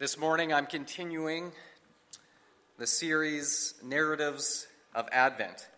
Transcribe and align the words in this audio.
This 0.00 0.16
morning 0.16 0.50
I'm 0.50 0.64
continuing 0.64 1.52
the 2.78 2.86
series 2.86 3.74
Narratives 3.84 4.66
of 4.94 5.06
Advent, 5.12 5.68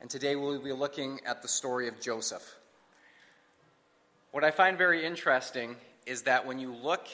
and 0.00 0.08
today 0.08 0.36
we'll 0.36 0.58
be 0.58 0.72
looking 0.72 1.20
at 1.26 1.42
the 1.42 1.48
story 1.48 1.86
of 1.86 2.00
Joseph. 2.00 2.42
What 4.30 4.42
I 4.42 4.52
find 4.52 4.78
very 4.78 5.04
interesting 5.04 5.76
is 6.06 6.22
that 6.22 6.46
when 6.46 6.60
you 6.60 6.72
look 6.72 7.06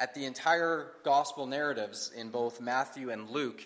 at 0.00 0.16
the 0.16 0.24
entire 0.24 0.88
gospel 1.04 1.46
narratives 1.46 2.10
in 2.12 2.30
both 2.30 2.60
Matthew 2.60 3.10
and 3.10 3.30
Luke, 3.30 3.64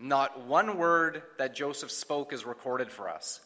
not 0.00 0.46
one 0.46 0.78
word 0.78 1.22
that 1.36 1.54
Joseph 1.54 1.90
spoke 1.90 2.32
is 2.32 2.46
recorded 2.46 2.90
for 2.90 3.10
us. 3.10 3.42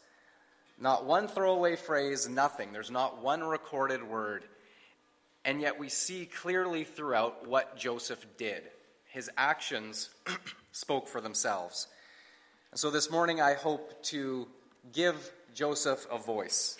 Not 0.81 1.05
one 1.05 1.27
throwaway 1.27 1.75
phrase, 1.75 2.29
nothing. 2.29 2.73
There's 2.73 2.93
not 2.93 3.21
one 3.25 3.43
recorded 3.43 4.09
word 4.09 4.45
and 5.47 5.61
yet 5.61 5.79
we 5.79 5.89
see 5.89 6.27
clearly 6.27 6.83
throughout 6.83 7.47
what 7.47 7.77
Joseph 7.79 8.27
did. 8.37 8.65
His 9.07 9.31
actions 9.39 10.11
spoke 10.73 11.07
for 11.07 11.21
themselves. 11.21 11.87
And 12.73 12.81
so 12.81 12.91
this 12.91 13.11
morning 13.11 13.41
I 13.41 13.55
hope 13.55 14.03
to 14.07 14.49
give 14.93 15.33
Joseph 15.55 16.05
a 16.11 16.19
voice 16.19 16.77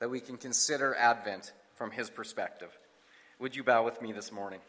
that 0.00 0.08
we 0.08 0.20
can 0.20 0.38
consider 0.38 0.94
Advent 0.94 1.52
from 1.74 1.90
his 1.90 2.08
perspective. 2.08 2.76
Would 3.38 3.54
you 3.54 3.62
bow 3.62 3.84
with 3.84 4.00
me 4.00 4.12
this 4.12 4.32
morning? 4.32 4.60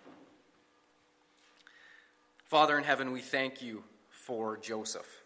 Father 2.44 2.78
in 2.78 2.84
heaven, 2.84 3.14
we 3.14 3.22
thank 3.22 3.62
you 3.62 3.84
for 4.10 4.58
Joseph. 4.58 5.24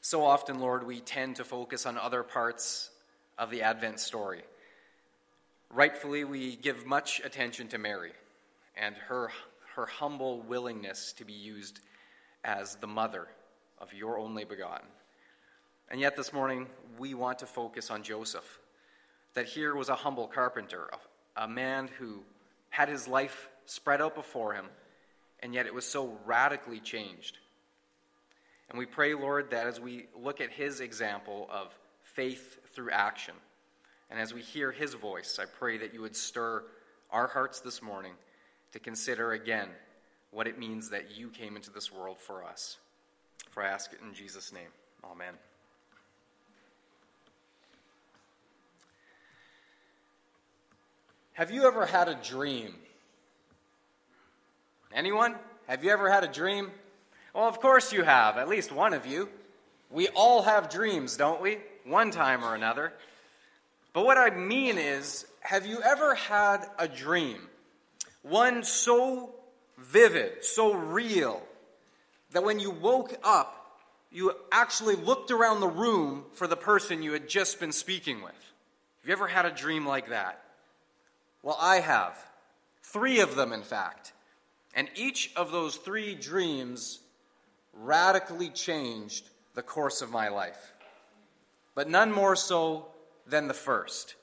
So 0.00 0.24
often, 0.24 0.60
Lord, 0.60 0.86
we 0.86 1.00
tend 1.00 1.36
to 1.36 1.44
focus 1.44 1.86
on 1.86 1.98
other 1.98 2.22
parts 2.22 2.90
of 3.36 3.50
the 3.50 3.62
Advent 3.62 3.98
story. 3.98 4.42
Rightfully, 5.74 6.22
we 6.22 6.54
give 6.54 6.86
much 6.86 7.20
attention 7.24 7.66
to 7.68 7.78
Mary 7.78 8.12
and 8.76 8.94
her, 9.08 9.32
her 9.74 9.86
humble 9.86 10.40
willingness 10.42 11.12
to 11.14 11.24
be 11.24 11.32
used 11.32 11.80
as 12.44 12.76
the 12.76 12.86
mother 12.86 13.26
of 13.80 13.92
your 13.92 14.16
only 14.16 14.44
begotten. 14.44 14.86
And 15.90 16.00
yet, 16.00 16.14
this 16.14 16.32
morning, 16.32 16.68
we 16.96 17.14
want 17.14 17.40
to 17.40 17.46
focus 17.46 17.90
on 17.90 18.04
Joseph. 18.04 18.60
That 19.34 19.46
here 19.46 19.74
was 19.74 19.88
a 19.88 19.96
humble 19.96 20.28
carpenter, 20.28 20.90
a, 21.36 21.42
a 21.42 21.48
man 21.48 21.90
who 21.98 22.20
had 22.70 22.88
his 22.88 23.08
life 23.08 23.48
spread 23.66 24.00
out 24.00 24.14
before 24.14 24.54
him, 24.54 24.66
and 25.40 25.52
yet 25.52 25.66
it 25.66 25.74
was 25.74 25.84
so 25.84 26.16
radically 26.24 26.78
changed. 26.78 27.38
And 28.70 28.78
we 28.78 28.86
pray, 28.86 29.14
Lord, 29.14 29.50
that 29.50 29.66
as 29.66 29.80
we 29.80 30.06
look 30.16 30.40
at 30.40 30.50
his 30.50 30.78
example 30.78 31.48
of 31.50 31.76
faith 32.04 32.60
through 32.76 32.92
action, 32.92 33.34
and 34.14 34.22
as 34.22 34.32
we 34.32 34.42
hear 34.42 34.70
his 34.70 34.94
voice, 34.94 35.40
I 35.42 35.44
pray 35.44 35.76
that 35.78 35.92
you 35.92 36.00
would 36.02 36.14
stir 36.14 36.62
our 37.10 37.26
hearts 37.26 37.58
this 37.58 37.82
morning 37.82 38.12
to 38.70 38.78
consider 38.78 39.32
again 39.32 39.68
what 40.30 40.46
it 40.46 40.56
means 40.56 40.90
that 40.90 41.18
you 41.18 41.30
came 41.30 41.56
into 41.56 41.72
this 41.72 41.92
world 41.92 42.20
for 42.20 42.44
us. 42.44 42.76
For 43.50 43.64
I 43.64 43.66
ask 43.66 43.92
it 43.92 43.98
in 44.06 44.14
Jesus' 44.14 44.52
name. 44.52 44.68
Amen. 45.02 45.34
Have 51.32 51.50
you 51.50 51.66
ever 51.66 51.84
had 51.84 52.06
a 52.06 52.14
dream? 52.14 52.76
Anyone? 54.94 55.34
Have 55.66 55.82
you 55.82 55.90
ever 55.90 56.08
had 56.08 56.22
a 56.22 56.28
dream? 56.28 56.70
Well, 57.34 57.48
of 57.48 57.58
course 57.58 57.92
you 57.92 58.04
have, 58.04 58.36
at 58.36 58.48
least 58.48 58.70
one 58.70 58.94
of 58.94 59.06
you. 59.06 59.28
We 59.90 60.06
all 60.10 60.42
have 60.42 60.70
dreams, 60.70 61.16
don't 61.16 61.42
we? 61.42 61.58
One 61.84 62.12
time 62.12 62.44
or 62.44 62.54
another. 62.54 62.92
But 63.94 64.04
what 64.04 64.18
I 64.18 64.30
mean 64.30 64.76
is, 64.76 65.24
have 65.40 65.64
you 65.64 65.80
ever 65.80 66.14
had 66.16 66.66
a 66.78 66.88
dream? 66.88 67.38
One 68.22 68.64
so 68.64 69.34
vivid, 69.78 70.44
so 70.44 70.74
real, 70.74 71.40
that 72.32 72.42
when 72.42 72.58
you 72.58 72.70
woke 72.70 73.14
up, 73.22 73.80
you 74.10 74.34
actually 74.50 74.96
looked 74.96 75.30
around 75.30 75.60
the 75.60 75.68
room 75.68 76.24
for 76.34 76.46
the 76.46 76.56
person 76.56 77.02
you 77.02 77.12
had 77.12 77.28
just 77.28 77.60
been 77.60 77.72
speaking 77.72 78.20
with. 78.20 78.32
Have 78.32 79.08
you 79.08 79.12
ever 79.12 79.28
had 79.28 79.46
a 79.46 79.50
dream 79.50 79.86
like 79.86 80.08
that? 80.08 80.42
Well, 81.42 81.58
I 81.60 81.76
have. 81.76 82.16
Three 82.82 83.20
of 83.20 83.36
them, 83.36 83.52
in 83.52 83.62
fact. 83.62 84.12
And 84.74 84.88
each 84.96 85.30
of 85.36 85.52
those 85.52 85.76
three 85.76 86.16
dreams 86.16 86.98
radically 87.72 88.48
changed 88.48 89.28
the 89.54 89.62
course 89.62 90.02
of 90.02 90.10
my 90.10 90.30
life. 90.30 90.72
But 91.76 91.88
none 91.88 92.10
more 92.10 92.34
so 92.34 92.88
than 93.26 93.48
the 93.48 93.54
first. 93.54 94.14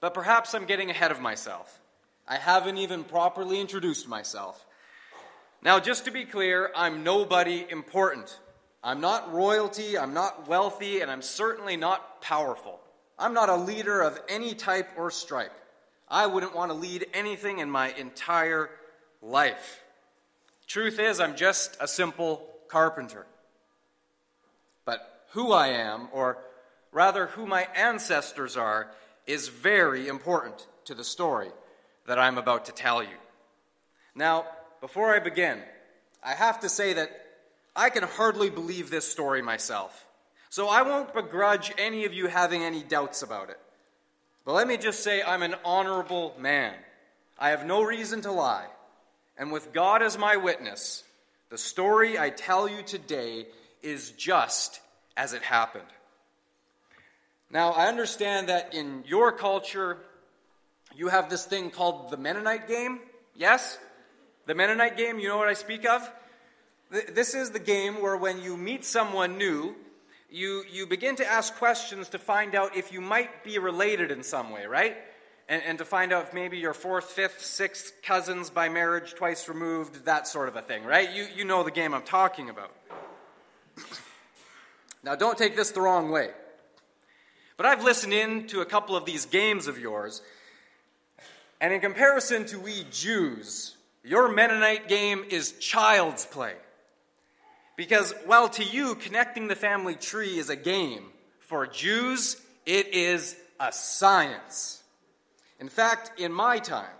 But 0.00 0.14
perhaps 0.14 0.54
I'm 0.54 0.66
getting 0.66 0.90
ahead 0.90 1.10
of 1.10 1.20
myself. 1.20 1.80
I 2.28 2.36
haven't 2.36 2.78
even 2.78 3.04
properly 3.04 3.60
introduced 3.60 4.08
myself. 4.08 4.64
Now, 5.62 5.80
just 5.80 6.04
to 6.04 6.10
be 6.10 6.24
clear, 6.24 6.70
I'm 6.76 7.02
nobody 7.02 7.64
important. 7.70 8.38
I'm 8.84 9.00
not 9.00 9.32
royalty, 9.32 9.98
I'm 9.98 10.14
not 10.14 10.48
wealthy, 10.48 11.00
and 11.00 11.10
I'm 11.10 11.22
certainly 11.22 11.76
not 11.76 12.20
powerful. 12.20 12.78
I'm 13.18 13.34
not 13.34 13.48
a 13.48 13.56
leader 13.56 14.02
of 14.02 14.20
any 14.28 14.54
type 14.54 14.90
or 14.96 15.10
stripe. 15.10 15.52
I 16.08 16.26
wouldn't 16.26 16.54
want 16.54 16.70
to 16.70 16.76
lead 16.76 17.06
anything 17.12 17.58
in 17.58 17.70
my 17.70 17.92
entire 17.94 18.70
life. 19.22 19.82
Truth 20.66 21.00
is, 21.00 21.18
I'm 21.18 21.36
just 21.36 21.76
a 21.80 21.88
simple 21.88 22.48
carpenter. 22.68 23.26
But 24.84 25.24
who 25.30 25.52
I 25.52 25.68
am, 25.68 26.08
or 26.12 26.38
rather 26.96 27.26
who 27.26 27.44
my 27.44 27.68
ancestors 27.76 28.56
are, 28.56 28.88
is 29.26 29.48
very 29.48 30.08
important 30.08 30.66
to 30.86 30.94
the 30.94 31.04
story 31.04 31.50
that 32.06 32.18
I'm 32.18 32.38
about 32.38 32.64
to 32.64 32.72
tell 32.72 33.02
you. 33.02 33.18
Now, 34.14 34.46
before 34.80 35.14
I 35.14 35.18
begin, 35.18 35.60
I 36.24 36.32
have 36.32 36.60
to 36.60 36.70
say 36.70 36.94
that 36.94 37.10
I 37.76 37.90
can 37.90 38.02
hardly 38.02 38.48
believe 38.48 38.88
this 38.88 39.06
story 39.06 39.42
myself. 39.42 40.06
So 40.48 40.68
I 40.70 40.80
won't 40.80 41.12
begrudge 41.12 41.70
any 41.76 42.06
of 42.06 42.14
you 42.14 42.28
having 42.28 42.62
any 42.62 42.82
doubts 42.82 43.20
about 43.20 43.50
it. 43.50 43.60
But 44.46 44.54
let 44.54 44.66
me 44.66 44.78
just 44.78 45.02
say 45.02 45.22
I'm 45.22 45.42
an 45.42 45.56
honorable 45.66 46.34
man. 46.38 46.72
I 47.38 47.50
have 47.50 47.66
no 47.66 47.82
reason 47.82 48.22
to 48.22 48.32
lie. 48.32 48.68
And 49.36 49.52
with 49.52 49.74
God 49.74 50.02
as 50.02 50.16
my 50.16 50.38
witness, 50.38 51.04
the 51.50 51.58
story 51.58 52.18
I 52.18 52.30
tell 52.30 52.66
you 52.66 52.80
today 52.80 53.48
is 53.82 54.12
just 54.12 54.80
as 55.14 55.34
it 55.34 55.42
happened. 55.42 55.84
Now, 57.50 57.70
I 57.70 57.86
understand 57.86 58.48
that 58.48 58.74
in 58.74 59.04
your 59.06 59.32
culture, 59.32 59.98
you 60.94 61.08
have 61.08 61.30
this 61.30 61.44
thing 61.46 61.70
called 61.70 62.10
the 62.10 62.16
Mennonite 62.16 62.66
game. 62.66 63.00
Yes? 63.34 63.78
The 64.46 64.54
Mennonite 64.54 64.96
game, 64.96 65.18
you 65.18 65.28
know 65.28 65.38
what 65.38 65.48
I 65.48 65.54
speak 65.54 65.86
of? 65.86 66.08
This 66.90 67.34
is 67.34 67.50
the 67.50 67.58
game 67.58 68.00
where 68.00 68.16
when 68.16 68.40
you 68.40 68.56
meet 68.56 68.84
someone 68.84 69.38
new, 69.38 69.74
you, 70.30 70.64
you 70.70 70.86
begin 70.86 71.16
to 71.16 71.26
ask 71.26 71.54
questions 71.56 72.10
to 72.10 72.18
find 72.18 72.54
out 72.54 72.76
if 72.76 72.92
you 72.92 73.00
might 73.00 73.44
be 73.44 73.58
related 73.58 74.10
in 74.10 74.22
some 74.22 74.50
way, 74.50 74.66
right? 74.66 74.96
And, 75.48 75.62
and 75.62 75.78
to 75.78 75.84
find 75.84 76.12
out 76.12 76.26
if 76.26 76.34
maybe 76.34 76.58
you're 76.58 76.74
fourth, 76.74 77.06
fifth, 77.06 77.44
sixth 77.44 77.92
cousins 78.02 78.50
by 78.50 78.68
marriage, 78.68 79.14
twice 79.14 79.48
removed, 79.48 80.04
that 80.06 80.26
sort 80.26 80.48
of 80.48 80.56
a 80.56 80.62
thing, 80.62 80.84
right? 80.84 81.12
You, 81.12 81.26
you 81.36 81.44
know 81.44 81.62
the 81.62 81.70
game 81.70 81.94
I'm 81.94 82.02
talking 82.02 82.50
about. 82.50 82.72
Now, 85.04 85.14
don't 85.14 85.38
take 85.38 85.54
this 85.54 85.70
the 85.70 85.80
wrong 85.80 86.10
way. 86.10 86.30
But 87.56 87.66
I've 87.66 87.84
listened 87.84 88.12
in 88.12 88.46
to 88.48 88.60
a 88.60 88.66
couple 88.66 88.96
of 88.96 89.04
these 89.04 89.26
games 89.26 89.66
of 89.66 89.78
yours, 89.78 90.22
and 91.60 91.72
in 91.72 91.80
comparison 91.80 92.44
to 92.46 92.58
we 92.60 92.84
Jews, 92.90 93.76
your 94.04 94.30
Mennonite 94.30 94.88
game 94.88 95.24
is 95.28 95.52
child's 95.52 96.26
play. 96.26 96.54
Because 97.76 98.14
while 98.24 98.48
to 98.50 98.64
you, 98.64 98.94
connecting 98.94 99.48
the 99.48 99.54
family 99.54 99.94
tree 99.94 100.38
is 100.38 100.50
a 100.50 100.56
game, 100.56 101.04
for 101.40 101.66
Jews, 101.66 102.40
it 102.64 102.88
is 102.88 103.36
a 103.60 103.72
science. 103.72 104.82
In 105.60 105.68
fact, 105.68 106.20
in 106.20 106.32
my 106.32 106.58
time, 106.58 106.94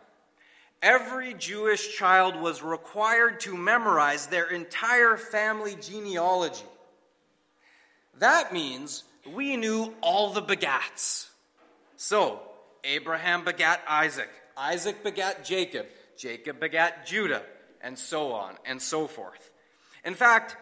every 0.83 1.35
Jewish 1.35 1.97
child 1.97 2.37
was 2.41 2.63
required 2.63 3.41
to 3.41 3.57
memorize 3.57 4.27
their 4.27 4.51
entire 4.51 5.17
family 5.17 5.77
genealogy. 5.81 6.65
That 8.19 8.53
means 8.53 9.05
we 9.35 9.57
knew 9.57 9.95
all 10.01 10.33
the 10.33 10.43
begats. 10.43 11.29
So, 11.97 12.41
Abraham 12.85 13.45
begat 13.45 13.81
Isaac, 13.89 14.31
Isaac 14.57 15.03
begat 15.03 15.45
Jacob, 15.45 15.87
Jacob 16.17 16.61
begat 16.61 17.07
Judah, 17.07 17.43
and 17.81 17.99
so 17.99 18.33
on 18.33 18.55
and 18.65 18.81
so 18.81 19.07
forth. 19.07 19.51
In 20.05 20.15
fact, 20.15 20.57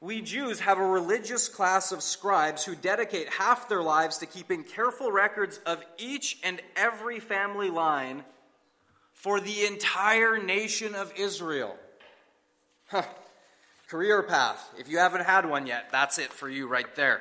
we 0.00 0.22
Jews 0.22 0.60
have 0.60 0.78
a 0.78 0.86
religious 0.86 1.48
class 1.48 1.92
of 1.92 2.02
scribes 2.02 2.64
who 2.64 2.74
dedicate 2.74 3.28
half 3.28 3.68
their 3.68 3.82
lives 3.82 4.18
to 4.18 4.26
keeping 4.26 4.64
careful 4.64 5.12
records 5.12 5.60
of 5.66 5.84
each 5.98 6.38
and 6.42 6.60
every 6.74 7.20
family 7.20 7.70
line 7.70 8.24
for 9.12 9.40
the 9.40 9.66
entire 9.66 10.38
nation 10.38 10.94
of 10.94 11.12
Israel. 11.18 11.76
Huh. 12.86 13.02
Career 13.88 14.22
path. 14.22 14.66
If 14.78 14.88
you 14.88 14.98
haven't 14.98 15.24
had 15.24 15.44
one 15.44 15.66
yet, 15.66 15.90
that's 15.92 16.18
it 16.18 16.32
for 16.32 16.48
you 16.48 16.66
right 16.66 16.94
there. 16.96 17.20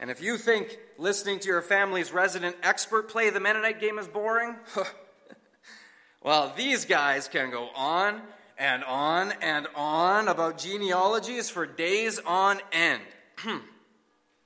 And 0.00 0.10
if 0.10 0.22
you 0.22 0.36
think 0.36 0.78
listening 0.96 1.40
to 1.40 1.48
your 1.48 1.62
family's 1.62 2.12
resident 2.12 2.56
expert 2.62 3.08
play 3.08 3.30
the 3.30 3.40
Mennonite 3.40 3.80
game 3.80 3.98
is 3.98 4.06
boring, 4.06 4.54
well, 6.22 6.52
these 6.56 6.84
guys 6.84 7.26
can 7.26 7.50
go 7.50 7.68
on 7.74 8.20
and 8.58 8.84
on 8.84 9.32
and 9.40 9.66
on 9.74 10.28
about 10.28 10.58
genealogies 10.58 11.50
for 11.50 11.66
days 11.66 12.20
on 12.20 12.60
end. 12.72 13.02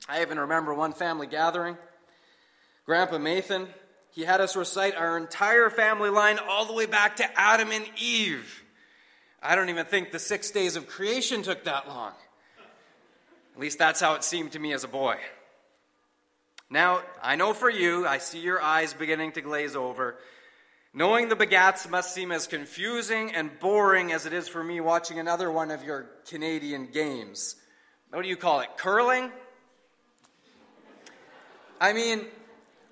I 0.09 0.21
even 0.21 0.39
remember 0.39 0.73
one 0.73 0.93
family 0.93 1.27
gathering. 1.27 1.77
Grandpa 2.85 3.17
Nathan, 3.17 3.67
he 4.11 4.23
had 4.23 4.41
us 4.41 4.55
recite 4.55 4.95
our 4.95 5.17
entire 5.17 5.69
family 5.69 6.09
line 6.09 6.39
all 6.47 6.65
the 6.65 6.73
way 6.73 6.85
back 6.85 7.15
to 7.17 7.39
Adam 7.39 7.71
and 7.71 7.85
Eve. 8.01 8.63
I 9.41 9.55
don't 9.55 9.69
even 9.69 9.85
think 9.85 10.11
the 10.11 10.19
six 10.19 10.51
days 10.51 10.75
of 10.75 10.87
creation 10.87 11.43
took 11.43 11.63
that 11.65 11.87
long. 11.87 12.13
At 13.55 13.61
least 13.61 13.77
that's 13.77 13.99
how 13.99 14.15
it 14.15 14.23
seemed 14.23 14.53
to 14.53 14.59
me 14.59 14.73
as 14.73 14.83
a 14.83 14.87
boy. 14.87 15.17
Now, 16.73 17.03
I 17.21 17.35
know 17.35 17.53
for 17.53 17.69
you, 17.69 18.07
I 18.07 18.17
see 18.17 18.39
your 18.39 18.59
eyes 18.59 18.95
beginning 18.95 19.33
to 19.33 19.41
glaze 19.41 19.75
over. 19.75 20.17
Knowing 20.91 21.29
the 21.29 21.35
Begats 21.35 21.87
must 21.87 22.15
seem 22.15 22.31
as 22.31 22.47
confusing 22.47 23.35
and 23.35 23.51
boring 23.59 24.11
as 24.11 24.25
it 24.25 24.33
is 24.33 24.47
for 24.47 24.63
me 24.63 24.81
watching 24.81 25.19
another 25.19 25.51
one 25.51 25.69
of 25.69 25.83
your 25.83 26.07
Canadian 26.27 26.87
games. 26.87 27.55
What 28.09 28.23
do 28.23 28.27
you 28.27 28.35
call 28.35 28.61
it? 28.61 28.69
Curling? 28.77 29.31
I 31.79 31.93
mean, 31.93 32.25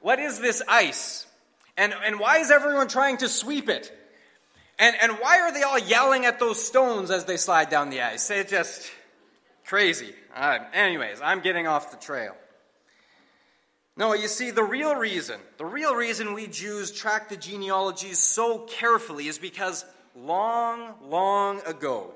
what 0.02 0.20
is 0.20 0.40
this 0.40 0.62
ice? 0.68 1.26
And, 1.76 1.92
and 2.06 2.20
why 2.20 2.38
is 2.38 2.52
everyone 2.52 2.88
trying 2.88 3.18
to 3.18 3.28
sweep 3.28 3.68
it? 3.68 3.92
And, 4.78 4.96
and 5.02 5.14
why 5.14 5.40
are 5.40 5.52
they 5.52 5.64
all 5.64 5.80
yelling 5.80 6.26
at 6.26 6.38
those 6.38 6.64
stones 6.64 7.10
as 7.10 7.26
they 7.26 7.38
slide 7.38 7.72
down 7.72 7.90
the 7.90 8.04
ice? 8.04 8.30
It's 8.30 8.52
just 8.52 8.92
crazy. 9.66 10.14
Uh, 10.36 10.60
anyways, 10.72 11.20
I'm 11.20 11.40
getting 11.40 11.66
off 11.66 11.90
the 11.90 11.98
trail. 11.98 12.36
No, 13.98 14.14
you 14.14 14.28
see, 14.28 14.52
the 14.52 14.64
real 14.64 14.96
reason, 14.96 15.40
the 15.58 15.66
real 15.66 15.96
reason 15.96 16.34
we 16.34 16.48
Jews 16.48 16.92
track 16.92 17.30
the 17.30 17.38
genealogies 17.38 18.20
so 18.20 18.60
carefully 18.60 19.28
is 19.28 19.38
because 19.38 19.86
long, 20.16 20.96
long 21.04 21.62
ago, 21.66 22.14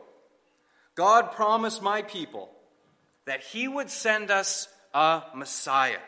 God 0.96 1.34
promised 1.34 1.82
my 1.82 2.02
people 2.02 2.50
that 3.26 3.42
He 3.42 3.68
would 3.68 3.90
send 3.90 4.32
us 4.32 4.68
a 4.94 5.24
Messiah 5.36 6.00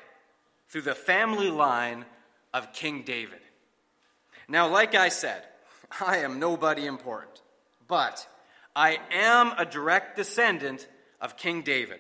through 0.70 0.84
the 0.84 0.96
family 0.96 1.50
line 1.50 2.06
of 2.54 2.74
King 2.74 3.04
David. 3.04 3.40
Now, 4.48 4.68
like 4.70 4.96
I 4.96 5.10
said, 5.10 5.44
I 6.06 6.20
am 6.20 6.40
nobody 6.40 6.86
important, 6.86 7.42
but 7.88 8.26
I 8.76 9.00
am 9.12 9.54
a 9.58 9.66
direct 9.66 10.16
descendant 10.16 10.88
of 11.20 11.36
King 11.36 11.62
David. 11.62 12.00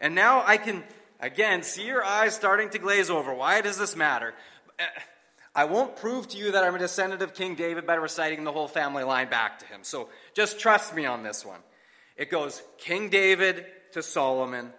And 0.00 0.14
now 0.14 0.42
I 0.44 0.58
can 0.58 0.82
Again, 1.20 1.62
see 1.62 1.86
your 1.86 2.04
eyes 2.04 2.34
starting 2.34 2.70
to 2.70 2.78
glaze 2.78 3.10
over. 3.10 3.32
Why 3.32 3.60
does 3.60 3.78
this 3.78 3.96
matter? 3.96 4.34
Uh, 4.78 4.84
I 5.54 5.64
won't 5.64 5.96
prove 5.96 6.26
to 6.28 6.38
you 6.38 6.52
that 6.52 6.64
I'm 6.64 6.74
a 6.74 6.78
descendant 6.78 7.22
of 7.22 7.32
King 7.32 7.54
David 7.54 7.86
by 7.86 7.94
reciting 7.94 8.42
the 8.42 8.52
whole 8.52 8.66
family 8.66 9.04
line 9.04 9.30
back 9.30 9.60
to 9.60 9.66
him. 9.66 9.80
So 9.82 10.08
just 10.34 10.58
trust 10.58 10.94
me 10.94 11.06
on 11.06 11.22
this 11.22 11.46
one. 11.46 11.60
It 12.16 12.30
goes 12.30 12.62
King 12.78 13.08
David 13.08 13.64
to 13.92 14.02
Solomon, 14.02 14.72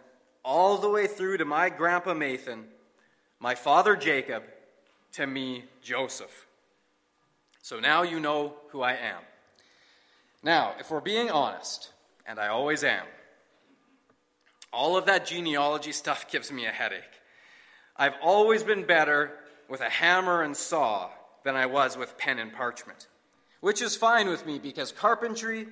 all 0.44 0.78
the 0.78 0.90
way 0.90 1.08
through 1.08 1.38
to 1.38 1.46
my 1.46 1.70
grandpa 1.70 2.14
Nathan, 2.14 2.66
my 3.40 3.56
father 3.56 3.96
Jacob, 3.96 4.44
to 5.14 5.26
me, 5.26 5.64
Joseph. 5.82 6.46
So 7.62 7.80
now 7.80 8.04
you 8.04 8.20
know 8.20 8.54
who 8.70 8.82
I 8.82 8.94
am. 8.94 9.22
Now, 10.44 10.76
if 10.80 10.92
we're 10.92 11.00
being 11.00 11.32
honest, 11.32 11.92
and 12.28 12.38
I 12.38 12.50
always 12.50 12.84
am, 12.84 13.06
all 14.76 14.98
of 14.98 15.06
that 15.06 15.26
genealogy 15.26 15.94
stuff 15.94 16.30
gives 16.30 16.52
me 16.52 16.66
a 16.66 16.72
headache. 16.72 17.02
I've 17.96 18.16
always 18.22 18.62
been 18.62 18.86
better 18.86 19.32
with 19.70 19.80
a 19.80 19.90
hammer 19.90 20.44
and 20.44 20.56
saw 20.56 21.10
than 21.44 21.56
I 21.56 21.66
was 21.66 21.98
with 21.98 22.18
pen 22.18 22.40
and 22.40 22.52
parchment, 22.52 23.08
which 23.62 23.82
is 23.82 23.96
fine 23.96 24.28
with 24.28 24.46
me 24.46 24.60
because 24.60 24.92
carpentry 24.92 25.68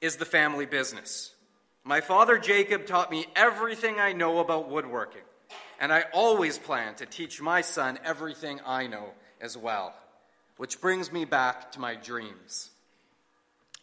is 0.00 0.16
the 0.16 0.24
family 0.24 0.66
business. 0.66 1.32
My 1.84 2.00
father 2.00 2.38
Jacob 2.38 2.86
taught 2.86 3.10
me 3.10 3.26
everything 3.36 4.00
I 4.00 4.12
know 4.12 4.40
about 4.40 4.68
woodworking, 4.68 5.22
and 5.78 5.92
I 5.92 6.04
always 6.12 6.58
plan 6.58 6.96
to 6.96 7.06
teach 7.06 7.40
my 7.40 7.60
son 7.60 7.98
everything 8.04 8.60
I 8.66 8.88
know 8.88 9.10
as 9.40 9.56
well, 9.56 9.94
which 10.56 10.80
brings 10.80 11.12
me 11.12 11.24
back 11.24 11.72
to 11.72 11.80
my 11.80 11.94
dreams. 11.94 12.70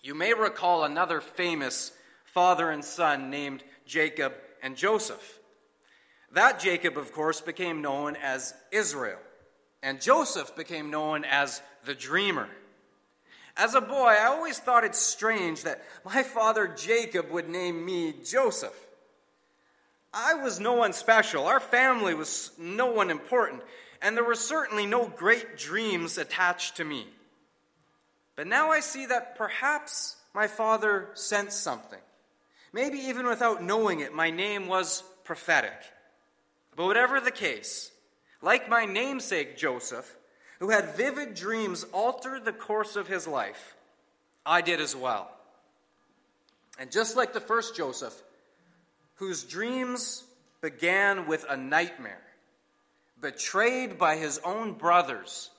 You 0.03 0.13
may 0.13 0.33
recall 0.33 0.83
another 0.83 1.21
famous 1.21 1.93
father 2.25 2.69
and 2.69 2.83
son 2.83 3.29
named 3.29 3.63
Jacob 3.85 4.33
and 4.67 4.75
Joseph. 4.75 5.39
That 6.33 6.59
Jacob, 6.59 6.97
of 6.97 7.13
course, 7.13 7.39
became 7.39 7.81
known 7.81 8.17
as 8.17 8.53
Israel, 8.69 9.19
and 9.81 10.01
Joseph 10.01 10.57
became 10.57 10.91
known 10.91 11.23
as 11.23 11.61
the 11.85 11.95
dreamer. 11.95 12.49
As 13.55 13.75
a 13.75 13.81
boy, 13.81 14.07
I 14.07 14.25
always 14.25 14.59
thought 14.59 14.83
it 14.83 14.93
strange 14.93 15.63
that 15.63 15.81
my 16.03 16.21
father 16.21 16.67
Jacob 16.67 17.31
would 17.31 17.47
name 17.47 17.85
me 17.85 18.13
Joseph. 18.25 18.77
I 20.13 20.33
was 20.33 20.59
no 20.59 20.73
one 20.73 20.91
special, 20.91 21.45
our 21.45 21.61
family 21.61 22.13
was 22.13 22.51
no 22.57 22.87
one 22.87 23.09
important, 23.09 23.63
and 24.01 24.17
there 24.17 24.25
were 24.25 24.35
certainly 24.35 24.85
no 24.85 25.07
great 25.07 25.57
dreams 25.57 26.17
attached 26.17 26.75
to 26.75 26.83
me. 26.83 27.07
But 28.35 28.47
now 28.47 28.71
I 28.71 28.81
see 28.81 29.05
that 29.05 29.37
perhaps 29.37 30.17
my 30.35 30.47
father 30.47 31.07
sensed 31.13 31.63
something. 31.63 31.99
Maybe 32.77 32.99
even 32.99 33.25
without 33.25 33.63
knowing 33.63 34.01
it, 34.01 34.13
my 34.13 34.29
name 34.29 34.67
was 34.67 35.01
prophetic. 35.23 35.73
But 36.75 36.85
whatever 36.85 37.19
the 37.19 37.31
case, 37.31 37.89
like 38.39 38.69
my 38.69 38.85
namesake 38.85 39.57
Joseph, 39.57 40.15
who 40.59 40.69
had 40.69 40.95
vivid 40.95 41.33
dreams 41.33 41.87
alter 41.91 42.39
the 42.39 42.53
course 42.53 42.95
of 42.95 43.07
his 43.07 43.25
life, 43.25 43.75
I 44.45 44.61
did 44.61 44.79
as 44.79 44.95
well. 44.95 45.31
And 46.77 46.91
just 46.91 47.17
like 47.17 47.33
the 47.33 47.39
first 47.39 47.75
Joseph, 47.75 48.13
whose 49.15 49.41
dreams 49.43 50.23
began 50.61 51.25
with 51.25 51.47
a 51.49 51.57
nightmare, 51.57 52.21
betrayed 53.19 53.97
by 53.97 54.17
his 54.17 54.39
own 54.45 54.73
brothers, 54.73 55.49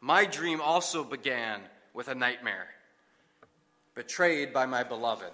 my 0.00 0.24
dream 0.24 0.60
also 0.60 1.04
began 1.04 1.60
with 1.94 2.08
a 2.08 2.14
nightmare, 2.16 2.66
betrayed 3.94 4.52
by 4.52 4.66
my 4.66 4.82
beloved. 4.82 5.30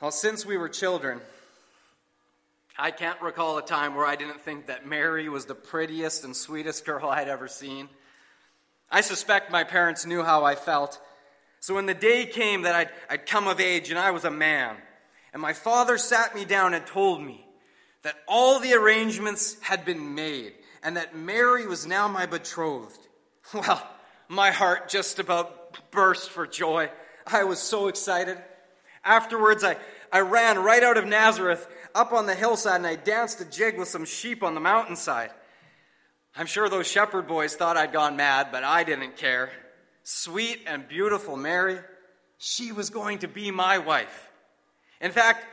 Well, 0.00 0.10
since 0.10 0.44
we 0.44 0.56
were 0.56 0.68
children, 0.68 1.20
I 2.76 2.90
can't 2.90 3.20
recall 3.22 3.58
a 3.58 3.62
time 3.62 3.94
where 3.94 4.04
I 4.04 4.16
didn't 4.16 4.40
think 4.40 4.66
that 4.66 4.86
Mary 4.86 5.28
was 5.28 5.46
the 5.46 5.54
prettiest 5.54 6.24
and 6.24 6.34
sweetest 6.34 6.84
girl 6.84 7.08
I'd 7.08 7.28
ever 7.28 7.46
seen. 7.46 7.88
I 8.90 9.00
suspect 9.00 9.52
my 9.52 9.62
parents 9.62 10.04
knew 10.04 10.24
how 10.24 10.44
I 10.44 10.56
felt. 10.56 11.00
So 11.60 11.74
when 11.74 11.86
the 11.86 11.94
day 11.94 12.26
came 12.26 12.62
that 12.62 12.74
I'd, 12.74 12.90
I'd 13.08 13.26
come 13.26 13.46
of 13.46 13.60
age 13.60 13.90
and 13.90 13.98
I 13.98 14.10
was 14.10 14.24
a 14.24 14.30
man, 14.30 14.76
and 15.32 15.40
my 15.40 15.52
father 15.52 15.96
sat 15.96 16.34
me 16.34 16.44
down 16.44 16.74
and 16.74 16.84
told 16.84 17.22
me 17.22 17.46
that 18.02 18.16
all 18.26 18.58
the 18.58 18.74
arrangements 18.74 19.56
had 19.60 19.84
been 19.84 20.16
made 20.16 20.54
and 20.82 20.96
that 20.96 21.16
Mary 21.16 21.66
was 21.66 21.86
now 21.86 22.08
my 22.08 22.26
betrothed, 22.26 22.98
well, 23.54 23.88
my 24.28 24.50
heart 24.50 24.88
just 24.88 25.20
about 25.20 25.90
burst 25.92 26.30
for 26.30 26.46
joy. 26.46 26.90
I 27.26 27.44
was 27.44 27.60
so 27.60 27.86
excited. 27.86 28.38
Afterwards, 29.04 29.62
I, 29.64 29.76
I 30.12 30.20
ran 30.20 30.58
right 30.58 30.82
out 30.82 30.96
of 30.96 31.06
Nazareth 31.06 31.66
up 31.94 32.12
on 32.12 32.26
the 32.26 32.34
hillside 32.34 32.76
and 32.76 32.86
I 32.86 32.96
danced 32.96 33.40
a 33.40 33.44
jig 33.44 33.78
with 33.78 33.88
some 33.88 34.04
sheep 34.04 34.42
on 34.42 34.54
the 34.54 34.60
mountainside. 34.60 35.30
I'm 36.36 36.46
sure 36.46 36.68
those 36.68 36.86
shepherd 36.86 37.28
boys 37.28 37.54
thought 37.54 37.76
I'd 37.76 37.92
gone 37.92 38.16
mad, 38.16 38.48
but 38.50 38.64
I 38.64 38.82
didn't 38.82 39.16
care. 39.16 39.52
Sweet 40.02 40.60
and 40.66 40.88
beautiful 40.88 41.36
Mary, 41.36 41.78
she 42.38 42.72
was 42.72 42.90
going 42.90 43.18
to 43.18 43.28
be 43.28 43.50
my 43.50 43.78
wife. 43.78 44.30
In 45.00 45.12
fact, 45.12 45.46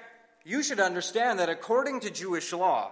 you 0.44 0.64
should 0.64 0.80
understand 0.80 1.40
that 1.40 1.50
according 1.50 2.00
to 2.02 2.10
Jewish 2.10 2.52
law, 2.52 2.92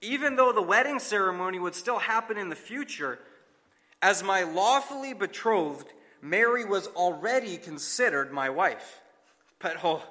even 0.00 0.36
though 0.36 0.52
the 0.52 0.62
wedding 0.62 0.98
ceremony 0.98 1.58
would 1.58 1.74
still 1.74 1.98
happen 1.98 2.36
in 2.36 2.48
the 2.48 2.56
future, 2.56 3.18
as 4.02 4.22
my 4.22 4.42
lawfully 4.42 5.14
betrothed, 5.14 5.88
Mary 6.20 6.64
was 6.64 6.88
already 6.88 7.56
considered 7.56 8.32
my 8.32 8.50
wife. 8.50 9.01
But 9.62 9.76
oh, 9.84 10.02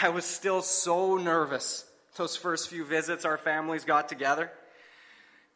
I 0.00 0.10
was 0.10 0.24
still 0.24 0.62
so 0.62 1.16
nervous 1.16 1.84
those 2.20 2.36
first 2.36 2.68
few 2.68 2.84
visits 2.84 3.24
our 3.24 3.38
families 3.38 3.84
got 3.84 4.10
together. 4.10 4.50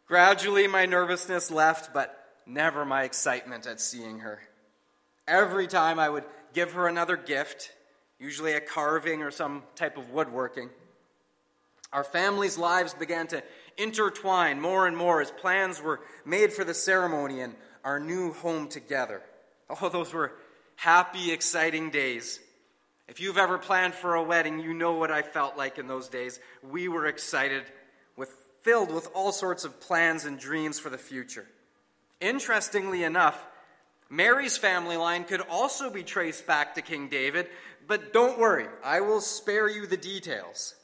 Gradually, 0.08 0.66
my 0.66 0.86
nervousness 0.86 1.50
left, 1.50 1.92
but 1.92 2.18
never 2.46 2.86
my 2.86 3.04
excitement 3.04 3.66
at 3.66 3.82
seeing 3.82 4.20
her. 4.20 4.40
Every 5.28 5.66
time 5.66 5.98
I 5.98 6.08
would 6.08 6.24
give 6.54 6.72
her 6.72 6.88
another 6.88 7.18
gift, 7.18 7.70
usually 8.18 8.52
a 8.52 8.62
carving 8.62 9.22
or 9.22 9.30
some 9.30 9.62
type 9.76 9.98
of 9.98 10.10
woodworking, 10.10 10.70
our 11.92 12.02
family's 12.02 12.56
lives 12.56 12.94
began 12.94 13.26
to 13.26 13.42
intertwine 13.76 14.58
more 14.58 14.86
and 14.86 14.96
more 14.96 15.20
as 15.20 15.30
plans 15.30 15.82
were 15.82 16.00
made 16.24 16.50
for 16.50 16.64
the 16.64 16.72
ceremony 16.72 17.40
and 17.40 17.54
our 17.84 18.00
new 18.00 18.32
home 18.32 18.68
together. 18.68 19.20
Oh, 19.68 19.90
those 19.90 20.14
were 20.14 20.32
happy, 20.76 21.30
exciting 21.30 21.90
days. 21.90 22.40
If 23.06 23.20
you've 23.20 23.38
ever 23.38 23.58
planned 23.58 23.94
for 23.94 24.14
a 24.14 24.22
wedding, 24.22 24.58
you 24.60 24.72
know 24.72 24.94
what 24.94 25.10
I 25.10 25.22
felt 25.22 25.56
like 25.56 25.78
in 25.78 25.86
those 25.86 26.08
days. 26.08 26.40
We 26.62 26.88
were 26.88 27.06
excited, 27.06 27.64
with, 28.16 28.34
filled 28.62 28.90
with 28.90 29.08
all 29.14 29.30
sorts 29.30 29.64
of 29.64 29.80
plans 29.80 30.24
and 30.24 30.38
dreams 30.38 30.78
for 30.78 30.88
the 30.88 30.98
future. 30.98 31.46
Interestingly 32.20 33.04
enough, 33.04 33.44
Mary's 34.08 34.56
family 34.56 34.96
line 34.96 35.24
could 35.24 35.42
also 35.42 35.90
be 35.90 36.02
traced 36.02 36.46
back 36.46 36.74
to 36.74 36.82
King 36.82 37.08
David, 37.08 37.48
but 37.86 38.12
don't 38.12 38.38
worry, 38.38 38.66
I 38.82 39.00
will 39.00 39.20
spare 39.20 39.68
you 39.68 39.86
the 39.86 39.96
details. 39.96 40.74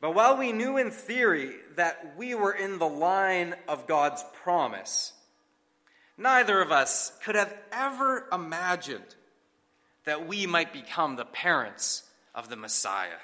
But 0.00 0.14
while 0.14 0.36
we 0.36 0.52
knew 0.52 0.78
in 0.78 0.90
theory 0.90 1.54
that 1.76 2.14
we 2.16 2.34
were 2.34 2.52
in 2.52 2.78
the 2.78 2.88
line 2.88 3.54
of 3.68 3.86
God's 3.86 4.24
promise, 4.42 5.12
neither 6.16 6.60
of 6.60 6.72
us 6.72 7.12
could 7.22 7.34
have 7.34 7.54
ever 7.72 8.26
imagined 8.32 9.14
that 10.08 10.26
we 10.26 10.46
might 10.46 10.72
become 10.72 11.16
the 11.16 11.24
parents 11.26 12.02
of 12.34 12.48
the 12.48 12.56
Messiah. 12.56 13.20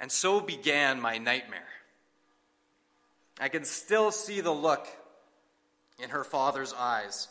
And 0.00 0.10
so 0.10 0.40
began 0.40 1.00
my 1.00 1.18
nightmare. 1.18 1.68
I 3.38 3.48
can 3.48 3.64
still 3.64 4.10
see 4.10 4.40
the 4.40 4.50
look 4.50 4.88
in 6.02 6.10
her 6.10 6.24
father's 6.24 6.72
eyes. 6.72 7.28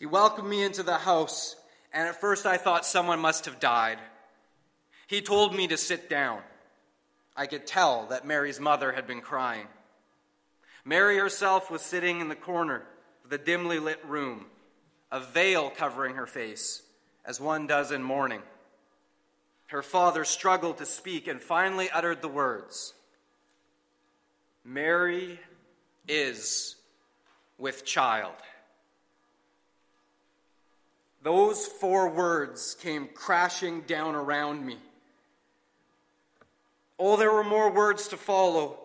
He 0.00 0.06
welcomed 0.06 0.48
me 0.48 0.64
into 0.64 0.82
the 0.82 0.98
house, 0.98 1.54
and 1.92 2.08
at 2.08 2.20
first 2.20 2.44
I 2.44 2.56
thought 2.56 2.84
someone 2.84 3.20
must 3.20 3.44
have 3.44 3.60
died. 3.60 3.98
He 5.06 5.20
told 5.20 5.54
me 5.54 5.68
to 5.68 5.76
sit 5.76 6.10
down. 6.10 6.40
I 7.36 7.46
could 7.46 7.68
tell 7.68 8.06
that 8.06 8.26
Mary's 8.26 8.58
mother 8.58 8.90
had 8.90 9.06
been 9.06 9.20
crying. 9.20 9.68
Mary 10.84 11.18
herself 11.18 11.70
was 11.70 11.82
sitting 11.82 12.20
in 12.20 12.28
the 12.28 12.34
corner 12.34 12.82
of 13.22 13.30
the 13.30 13.38
dimly 13.38 13.78
lit 13.78 14.04
room, 14.04 14.46
a 15.12 15.20
veil 15.20 15.70
covering 15.70 16.14
her 16.14 16.26
face, 16.26 16.82
as 17.24 17.40
one 17.40 17.66
does 17.66 17.90
in 17.90 18.02
mourning. 18.02 18.42
Her 19.66 19.82
father 19.82 20.24
struggled 20.24 20.78
to 20.78 20.86
speak 20.86 21.28
and 21.28 21.40
finally 21.40 21.90
uttered 21.90 22.22
the 22.22 22.28
words 22.28 22.94
Mary 24.64 25.38
is 26.08 26.76
with 27.56 27.84
child. 27.84 28.34
Those 31.22 31.66
four 31.66 32.08
words 32.08 32.76
came 32.80 33.08
crashing 33.12 33.82
down 33.82 34.14
around 34.14 34.64
me. 34.64 34.78
Oh, 36.98 37.16
there 37.16 37.32
were 37.32 37.44
more 37.44 37.70
words 37.70 38.08
to 38.08 38.16
follow. 38.16 38.78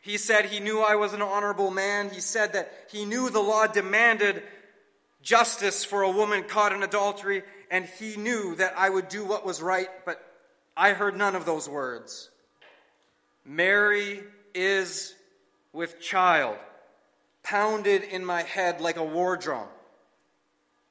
He 0.00 0.16
said 0.16 0.46
he 0.46 0.60
knew 0.60 0.80
I 0.80 0.96
was 0.96 1.12
an 1.12 1.22
honorable 1.22 1.70
man. 1.70 2.10
He 2.10 2.20
said 2.20 2.52
that 2.52 2.88
he 2.90 3.04
knew 3.04 3.30
the 3.30 3.40
law 3.40 3.66
demanded 3.66 4.42
justice 5.22 5.84
for 5.84 6.02
a 6.02 6.10
woman 6.10 6.44
caught 6.44 6.72
in 6.72 6.82
adultery, 6.82 7.42
and 7.70 7.84
he 7.84 8.16
knew 8.16 8.54
that 8.56 8.74
I 8.76 8.88
would 8.88 9.08
do 9.08 9.24
what 9.24 9.44
was 9.44 9.60
right, 9.60 9.88
but 10.04 10.20
I 10.76 10.92
heard 10.92 11.16
none 11.16 11.34
of 11.34 11.44
those 11.44 11.68
words. 11.68 12.30
Mary 13.44 14.22
is 14.54 15.14
with 15.72 16.00
child 16.00 16.56
pounded 17.42 18.02
in 18.02 18.24
my 18.24 18.42
head 18.42 18.80
like 18.80 18.96
a 18.96 19.04
war 19.04 19.36
drum. 19.36 19.66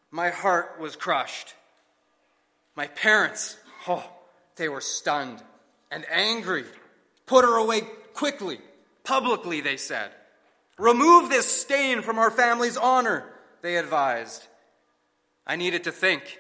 My 0.10 0.30
heart 0.30 0.80
was 0.80 0.96
crushed. 0.96 1.54
My 2.76 2.88
parents, 2.88 3.58
oh, 3.88 4.10
they 4.56 4.70
were 4.70 4.82
stunned 4.82 5.42
and 5.92 6.06
angry. 6.12 6.66
Put 7.26 7.46
her 7.46 7.58
away 7.58 7.82
quickly, 8.14 8.60
publicly, 9.04 9.62
they 9.62 9.78
said. 9.78 10.12
Remove 10.78 11.30
this 11.30 11.62
stain 11.62 12.02
from 12.02 12.18
our 12.18 12.32
family's 12.32 12.78
honor, 12.78 13.24
they 13.62 13.78
advised. 13.78 14.48
I 15.46 15.56
needed 15.56 15.84
to 15.86 15.92
think. 15.92 16.40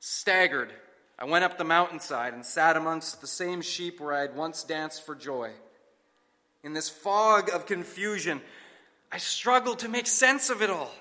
Staggered, 0.00 0.72
I 1.18 1.24
went 1.24 1.44
up 1.44 1.58
the 1.58 1.64
mountainside 1.64 2.34
and 2.34 2.44
sat 2.44 2.76
amongst 2.76 3.20
the 3.20 3.26
same 3.26 3.62
sheep 3.62 4.00
where 4.00 4.14
I 4.14 4.22
had 4.22 4.36
once 4.36 4.64
danced 4.64 5.06
for 5.06 5.14
joy 5.14 5.52
in 6.62 6.74
this 6.74 6.88
fog 6.88 7.50
of 7.50 7.66
confusion, 7.66 8.40
I 9.10 9.18
struggled 9.18 9.80
to 9.80 9.88
make 9.88 10.06
sense 10.06 10.48
of 10.48 10.62
it 10.62 10.70
all. 10.70 10.92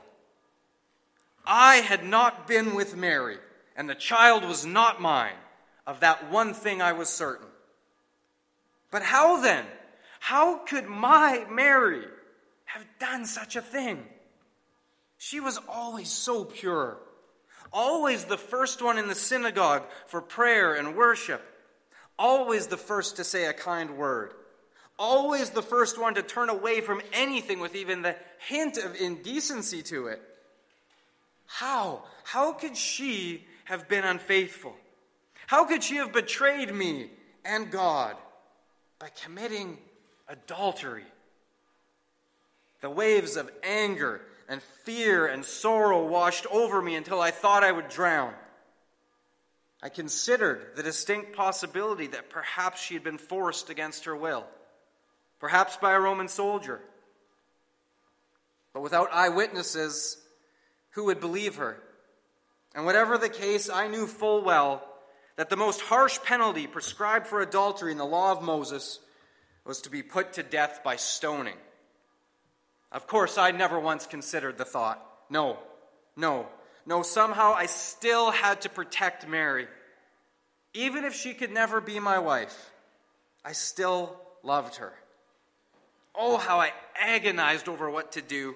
I 1.45 1.77
had 1.77 2.03
not 2.03 2.47
been 2.47 2.75
with 2.75 2.95
Mary, 2.95 3.37
and 3.75 3.89
the 3.89 3.95
child 3.95 4.43
was 4.43 4.65
not 4.65 5.01
mine. 5.01 5.35
Of 5.87 6.01
that 6.01 6.29
one 6.31 6.53
thing 6.53 6.81
I 6.81 6.93
was 6.93 7.09
certain. 7.09 7.47
But 8.91 9.01
how 9.01 9.41
then? 9.41 9.65
How 10.19 10.57
could 10.57 10.85
my 10.85 11.45
Mary 11.49 12.05
have 12.73 12.85
done 12.99 13.25
such 13.25 13.55
a 13.55 13.61
thing? 13.61 14.03
She 15.17 15.39
was 15.39 15.59
always 15.69 16.09
so 16.09 16.45
pure, 16.45 16.97
always 17.71 18.25
the 18.25 18.37
first 18.37 18.81
one 18.81 18.97
in 18.97 19.07
the 19.07 19.15
synagogue 19.15 19.83
for 20.07 20.21
prayer 20.21 20.73
and 20.73 20.95
worship, 20.95 21.41
always 22.17 22.67
the 22.67 22.77
first 22.77 23.17
to 23.17 23.23
say 23.23 23.45
a 23.45 23.53
kind 23.53 23.97
word 23.97 24.33
always 25.01 25.49
the 25.49 25.63
first 25.63 25.99
one 25.99 26.13
to 26.13 26.21
turn 26.21 26.49
away 26.49 26.79
from 26.79 27.01
anything 27.11 27.59
with 27.59 27.75
even 27.75 28.03
the 28.03 28.15
hint 28.47 28.77
of 28.77 28.95
indecency 28.95 29.81
to 29.81 30.05
it. 30.05 30.21
How? 31.47 32.03
How 32.23 32.53
could 32.53 32.77
she 32.77 33.43
have 33.65 33.89
been 33.89 34.03
unfaithful? 34.03 34.75
How 35.47 35.65
could 35.65 35.83
she 35.83 35.95
have 35.95 36.13
betrayed 36.13 36.73
me 36.73 37.09
and 37.43 37.71
God 37.71 38.15
by 38.99 39.09
committing 39.23 39.79
adultery? 40.29 41.03
The 42.81 42.89
waves 42.89 43.37
of 43.37 43.49
anger 43.63 44.21
and 44.49 44.61
fear 44.83 45.27
and 45.27 45.45
sorrow 45.45 46.05
washed 46.05 46.45
over 46.51 46.81
me 46.81 46.95
until 46.95 47.21
I 47.21 47.31
thought 47.31 47.63
I 47.63 47.71
would 47.71 47.89
drown. 47.89 48.33
I 49.81 49.89
considered 49.89 50.75
the 50.75 50.83
distinct 50.83 51.33
possibility 51.33 52.07
that 52.07 52.29
perhaps 52.29 52.81
she 52.81 52.93
had 52.93 53.03
been 53.03 53.17
forced 53.17 53.69
against 53.69 54.05
her 54.05 54.15
will 54.15 54.45
perhaps 55.41 55.75
by 55.75 55.91
a 55.91 55.99
Roman 55.99 56.29
soldier. 56.29 56.79
But 58.73 58.83
without 58.83 59.11
eyewitnesses, 59.11 60.17
who 60.91 61.05
would 61.05 61.19
believe 61.19 61.55
her? 61.55 61.81
And 62.73 62.85
whatever 62.85 63.17
the 63.17 63.27
case, 63.27 63.69
I 63.69 63.87
knew 63.87 64.07
full 64.07 64.43
well 64.43 64.87
that 65.35 65.49
the 65.49 65.57
most 65.57 65.81
harsh 65.81 66.19
penalty 66.23 66.67
prescribed 66.67 67.27
for 67.27 67.41
adultery 67.41 67.91
in 67.91 67.97
the 67.97 68.05
law 68.05 68.31
of 68.31 68.43
Moses 68.43 68.99
was 69.65 69.81
to 69.81 69.89
be 69.89 70.03
put 70.03 70.33
to 70.33 70.43
death 70.43 70.81
by 70.83 70.95
stoning. 70.95 71.57
Of 72.91 73.07
course, 73.07 73.37
I 73.37 73.51
never 73.51 73.79
once 73.79 74.05
considered 74.05 74.57
the 74.57 74.65
thought. 74.65 75.03
No, 75.29 75.59
no, 76.15 76.47
no, 76.85 77.03
somehow 77.03 77.53
I 77.53 77.67
still 77.67 78.31
had 78.31 78.61
to 78.61 78.69
protect 78.69 79.27
Mary. 79.27 79.67
Even 80.73 81.03
if 81.05 81.13
she 81.13 81.33
could 81.33 81.51
never 81.51 81.79
be 81.79 81.99
my 81.99 82.19
wife, 82.19 82.71
I 83.45 83.53
still 83.53 84.19
loved 84.43 84.77
her. 84.77 84.93
Oh, 86.15 86.37
how 86.37 86.59
I 86.59 86.73
agonized 86.99 87.69
over 87.69 87.89
what 87.89 88.13
to 88.13 88.21
do. 88.21 88.55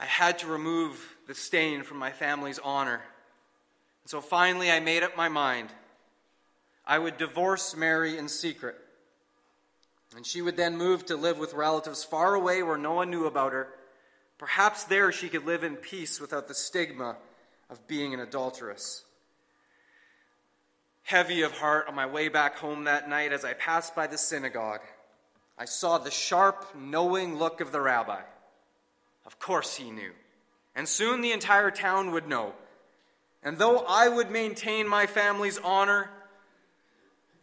I 0.00 0.04
had 0.04 0.38
to 0.38 0.46
remove 0.46 1.16
the 1.26 1.34
stain 1.34 1.82
from 1.82 1.98
my 1.98 2.12
family's 2.12 2.58
honor. 2.58 3.02
And 4.02 4.10
so 4.10 4.20
finally, 4.20 4.70
I 4.70 4.80
made 4.80 5.02
up 5.02 5.16
my 5.16 5.28
mind. 5.28 5.70
I 6.86 6.98
would 6.98 7.18
divorce 7.18 7.76
Mary 7.76 8.16
in 8.16 8.28
secret. 8.28 8.76
And 10.16 10.26
she 10.26 10.42
would 10.42 10.56
then 10.56 10.76
move 10.76 11.06
to 11.06 11.16
live 11.16 11.38
with 11.38 11.54
relatives 11.54 12.02
far 12.02 12.34
away 12.34 12.62
where 12.62 12.78
no 12.78 12.94
one 12.94 13.10
knew 13.10 13.26
about 13.26 13.52
her. 13.52 13.68
Perhaps 14.38 14.84
there 14.84 15.12
she 15.12 15.28
could 15.28 15.44
live 15.44 15.64
in 15.64 15.76
peace 15.76 16.20
without 16.20 16.48
the 16.48 16.54
stigma 16.54 17.16
of 17.68 17.86
being 17.86 18.14
an 18.14 18.20
adulteress 18.20 19.04
heavy 21.08 21.40
of 21.40 21.52
heart 21.52 21.88
on 21.88 21.94
my 21.94 22.04
way 22.04 22.28
back 22.28 22.56
home 22.56 22.84
that 22.84 23.08
night 23.08 23.32
as 23.32 23.42
I 23.42 23.54
passed 23.54 23.96
by 23.96 24.06
the 24.06 24.18
synagogue, 24.18 24.82
I 25.56 25.64
saw 25.64 25.96
the 25.96 26.10
sharp, 26.10 26.66
knowing 26.76 27.38
look 27.38 27.62
of 27.62 27.72
the 27.72 27.80
rabbi. 27.80 28.20
Of 29.24 29.38
course 29.38 29.76
he 29.76 29.90
knew. 29.90 30.12
And 30.76 30.86
soon 30.86 31.22
the 31.22 31.32
entire 31.32 31.70
town 31.70 32.12
would 32.12 32.28
know. 32.28 32.52
And 33.42 33.56
though 33.56 33.78
I 33.88 34.06
would 34.06 34.30
maintain 34.30 34.86
my 34.86 35.06
family's 35.06 35.56
honor, 35.56 36.10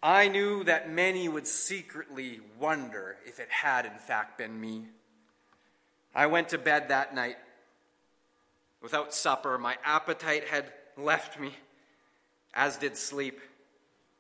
I 0.05 0.27
knew 0.27 0.63
that 0.65 0.91
many 0.91 1.27
would 1.27 1.47
secretly 1.47 2.39
wonder 2.59 3.17
if 3.25 3.39
it 3.39 3.49
had 3.49 3.87
in 3.87 3.97
fact 3.97 4.37
been 4.37 4.61
me. 4.61 4.83
I 6.13 6.27
went 6.27 6.49
to 6.49 6.59
bed 6.59 6.89
that 6.89 7.15
night. 7.15 7.37
Without 8.83 9.15
supper, 9.15 9.57
my 9.57 9.77
appetite 9.83 10.47
had 10.47 10.71
left 10.95 11.39
me, 11.39 11.55
as 12.53 12.77
did 12.77 12.97
sleep. 12.97 13.39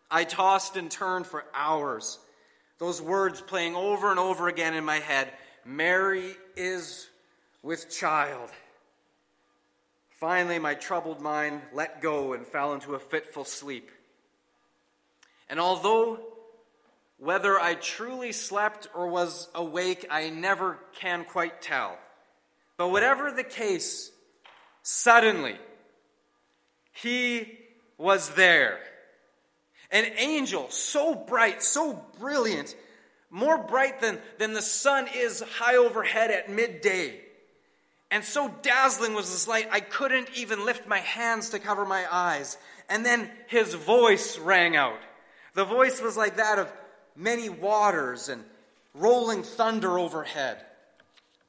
I 0.09 0.23
tossed 0.23 0.75
and 0.75 0.89
turned 0.89 1.27
for 1.27 1.45
hours, 1.53 2.17
those 2.79 2.99
words 2.99 3.39
playing 3.39 3.75
over 3.75 4.09
and 4.09 4.17
over 4.17 4.47
again 4.47 4.73
in 4.73 4.83
my 4.85 4.97
head 4.97 5.31
Mary 5.63 6.35
is 6.55 7.09
with 7.61 7.91
child. 7.91 8.49
Finally, 10.19 10.57
my 10.57 10.73
troubled 10.73 11.21
mind 11.21 11.61
let 11.71 12.01
go 12.01 12.33
and 12.33 12.47
fell 12.47 12.73
into 12.73 12.95
a 12.95 12.99
fitful 12.99 13.45
sleep. 13.45 13.91
And 15.49 15.59
although 15.59 16.19
whether 17.17 17.59
I 17.59 17.75
truly 17.75 18.31
slept 18.31 18.87
or 18.93 19.07
was 19.07 19.47
awake, 19.55 20.05
I 20.09 20.29
never 20.29 20.79
can 20.99 21.25
quite 21.25 21.61
tell. 21.61 21.97
But 22.77 22.89
whatever 22.89 23.31
the 23.31 23.43
case, 23.43 24.11
suddenly, 24.83 25.57
he 26.91 27.57
was 27.97 28.29
there. 28.31 28.79
An 29.91 30.05
angel 30.17 30.69
so 30.69 31.15
bright, 31.15 31.63
so 31.63 32.05
brilliant, 32.19 32.75
more 33.29 33.57
bright 33.57 34.01
than, 34.01 34.19
than 34.39 34.53
the 34.53 34.61
sun 34.61 35.07
is 35.15 35.41
high 35.57 35.77
overhead 35.77 36.31
at 36.31 36.49
midday. 36.49 37.21
And 38.11 38.23
so 38.23 38.53
dazzling 38.61 39.13
was 39.13 39.31
this 39.31 39.47
light, 39.47 39.67
I 39.71 39.79
couldn't 39.79 40.29
even 40.35 40.65
lift 40.65 40.87
my 40.87 40.99
hands 40.99 41.49
to 41.49 41.59
cover 41.59 41.85
my 41.85 42.05
eyes. 42.11 42.57
And 42.89 43.05
then 43.05 43.31
his 43.47 43.73
voice 43.73 44.37
rang 44.37 44.75
out. 44.75 44.99
The 45.55 45.65
voice 45.65 46.01
was 46.01 46.15
like 46.15 46.37
that 46.37 46.59
of 46.59 46.71
many 47.15 47.49
waters 47.49 48.29
and 48.29 48.43
rolling 48.93 49.43
thunder 49.43 49.97
overhead. 49.97 50.57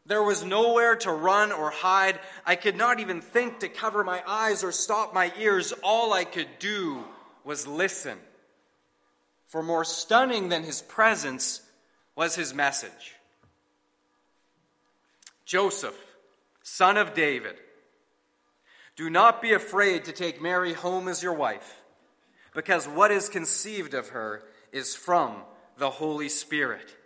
There 0.07 0.23
was 0.23 0.45
nowhere 0.45 0.95
to 0.97 1.11
run 1.11 1.51
or 1.51 1.71
hide. 1.71 2.21
I 2.47 2.55
could 2.55 2.77
not 2.77 3.01
even 3.01 3.21
think 3.21 3.61
to 3.61 3.69
cover 3.69 4.05
my 4.05 4.23
eyes 4.27 4.63
or 4.63 4.71
stop 4.71 5.13
my 5.13 5.33
ears. 5.39 5.73
All 5.83 6.13
I 6.13 6.25
could 6.25 6.49
do 6.61 7.05
was 7.45 7.67
listen. 7.67 8.19
For 9.49 9.63
more 9.63 9.85
stunning 9.85 10.49
than 10.49 10.63
his 10.63 10.83
presence 10.83 11.61
was 12.15 12.35
his 12.35 12.55
message 12.55 13.15
Joseph, 15.45 15.97
son 16.63 16.97
of 16.97 17.15
David, 17.15 17.57
do 18.97 19.11
not 19.11 19.43
be 19.43 19.53
afraid 19.53 20.05
to 20.05 20.13
take 20.13 20.41
Mary 20.41 20.73
home 20.73 21.09
as 21.09 21.23
your 21.23 21.35
wife, 21.35 21.83
because 22.57 22.89
what 22.89 23.11
is 23.11 23.29
conceived 23.29 23.93
of 23.93 24.09
her 24.09 24.43
is 24.73 24.97
from 24.97 25.37
the 25.77 25.91
Holy 25.91 26.31
Spirit. 26.31 26.97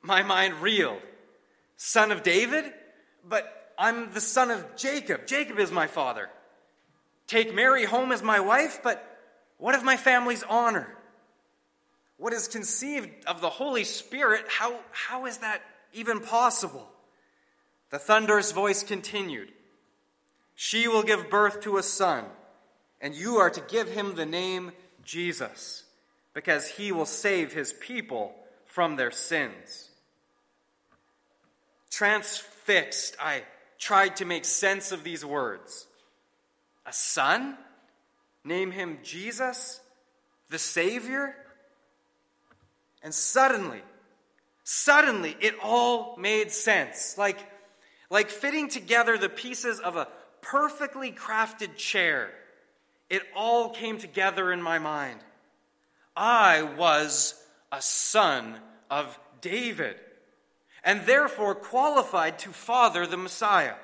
My 0.00 0.22
mind 0.22 0.54
reeled 0.62 1.02
son 1.76 2.10
of 2.10 2.22
David, 2.22 2.64
but 3.28 3.74
I'm 3.78 4.10
the 4.14 4.20
son 4.20 4.50
of 4.50 4.76
Jacob. 4.76 5.26
Jacob 5.26 5.58
is 5.58 5.70
my 5.70 5.86
father. 5.86 6.30
Take 7.26 7.54
Mary 7.54 7.84
home 7.84 8.12
as 8.12 8.22
my 8.22 8.40
wife, 8.40 8.80
but 8.82 9.04
what 9.58 9.74
of 9.74 9.84
my 9.84 9.98
family's 9.98 10.42
honor? 10.42 10.88
What 12.16 12.32
is 12.32 12.48
conceived 12.48 13.10
of 13.26 13.42
the 13.42 13.50
Holy 13.50 13.84
Spirit? 13.84 14.46
How, 14.48 14.74
how 14.90 15.26
is 15.26 15.38
that 15.38 15.60
even 15.92 16.20
possible? 16.20 16.88
The 17.90 17.98
thunderous 17.98 18.52
voice 18.52 18.82
continued 18.82 19.52
She 20.54 20.88
will 20.88 21.02
give 21.02 21.28
birth 21.28 21.60
to 21.62 21.76
a 21.76 21.82
son, 21.82 22.24
and 23.02 23.14
you 23.14 23.36
are 23.36 23.50
to 23.50 23.60
give 23.68 23.90
him 23.90 24.14
the 24.14 24.24
name 24.24 24.72
Jesus, 25.04 25.84
because 26.32 26.68
he 26.68 26.92
will 26.92 27.04
save 27.04 27.52
his 27.52 27.74
people 27.74 28.34
from 28.64 28.96
their 28.96 29.10
sins. 29.10 29.90
Transfixed, 31.90 33.16
I 33.20 33.42
tried 33.78 34.16
to 34.16 34.24
make 34.24 34.44
sense 34.44 34.92
of 34.92 35.04
these 35.04 35.24
words. 35.24 35.86
A 36.86 36.92
son? 36.92 37.58
Name 38.44 38.70
him 38.70 38.98
Jesus, 39.02 39.80
the 40.48 40.58
Savior? 40.58 41.34
And 43.02 43.12
suddenly, 43.12 43.82
suddenly, 44.64 45.36
it 45.40 45.54
all 45.62 46.16
made 46.16 46.52
sense. 46.52 47.18
Like, 47.18 47.38
like 48.10 48.30
fitting 48.30 48.68
together 48.68 49.18
the 49.18 49.28
pieces 49.28 49.80
of 49.80 49.96
a 49.96 50.08
perfectly 50.40 51.10
crafted 51.12 51.76
chair. 51.76 52.30
It 53.10 53.22
all 53.36 53.70
came 53.70 53.98
together 53.98 54.52
in 54.52 54.62
my 54.62 54.78
mind. 54.78 55.20
I 56.16 56.62
was 56.62 57.34
a 57.70 57.80
son 57.80 58.58
of 58.90 59.18
David 59.40 59.96
and 60.84 61.06
therefore 61.06 61.54
qualified 61.54 62.38
to 62.40 62.50
father 62.50 63.06
the 63.06 63.16
Messiah. 63.16 63.74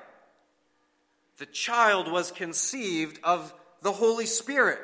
The 1.37 1.45
child 1.45 2.11
was 2.11 2.31
conceived 2.31 3.19
of 3.23 3.53
the 3.81 3.93
Holy 3.93 4.25
Spirit. 4.25 4.79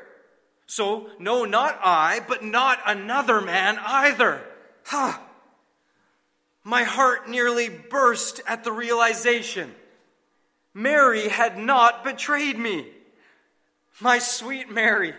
So, 0.68 1.10
no, 1.20 1.46
not 1.46 1.80
I, 1.84 2.22
but 2.27 2.44
not 2.44 2.80
another 2.86 3.42
man 3.42 3.77
either. 3.86 4.42
Ha! 4.86 5.22
My 6.63 6.84
heart 6.84 7.30
nearly 7.30 7.70
burst 7.70 8.42
at 8.48 8.63
the 8.63 8.72
realization. 8.72 9.75
Mary 10.74 11.27
had 11.27 11.57
not 11.57 12.03
betrayed 12.03 12.57
me. 12.57 12.88
My 14.00 14.20
sweet 14.20 14.70
Mary 14.70 15.14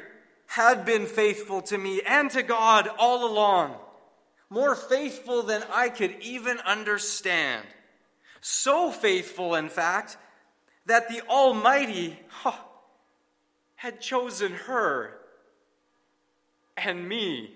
had 0.47 0.85
been 0.85 1.07
faithful 1.07 1.63
to 1.63 1.79
me 1.79 2.03
and 2.07 2.31
to 2.31 2.43
God 2.43 2.89
all 2.99 3.27
along 3.27 3.77
more 4.49 4.75
faithful 4.75 5.43
than 5.43 5.63
I 5.73 5.89
could 5.89 6.17
even 6.21 6.59
understand. 6.61 7.65
So 8.41 8.91
faithful, 8.91 9.55
in 9.55 9.69
fact, 9.69 10.17
that 10.87 11.09
the 11.09 11.23
Almighty 11.23 12.19
huh, 12.29 12.53
had 13.75 14.01
chosen 14.01 14.53
her 14.53 15.19
and 16.77 17.09
me, 17.09 17.55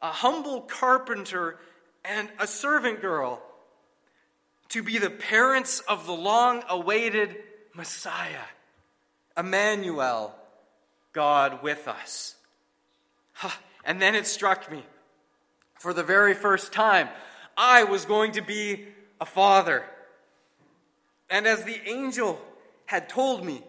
a 0.00 0.12
humble 0.12 0.60
carpenter 0.60 1.58
and 2.04 2.28
a 2.38 2.46
servant 2.46 3.00
girl, 3.00 3.42
to 4.68 4.82
be 4.82 4.98
the 4.98 5.10
parents 5.10 5.80
of 5.80 6.06
the 6.06 6.12
long 6.12 6.62
awaited 6.68 7.36
Messiah, 7.74 8.44
Emmanuel, 9.38 10.34
God 11.12 11.62
with 11.62 11.86
us. 11.86 12.34
And 13.84 14.02
then 14.02 14.14
it 14.14 14.26
struck 14.26 14.70
me 14.70 14.82
for 15.78 15.92
the 15.92 16.02
very 16.02 16.34
first 16.34 16.72
time, 16.72 17.08
I 17.56 17.84
was 17.84 18.04
going 18.04 18.32
to 18.32 18.42
be 18.42 18.86
a 19.20 19.24
father. 19.24 19.84
And 21.30 21.46
as 21.46 21.64
the 21.64 21.80
angel 21.88 22.40
had 22.86 23.08
told 23.08 23.44
me, 23.44 23.62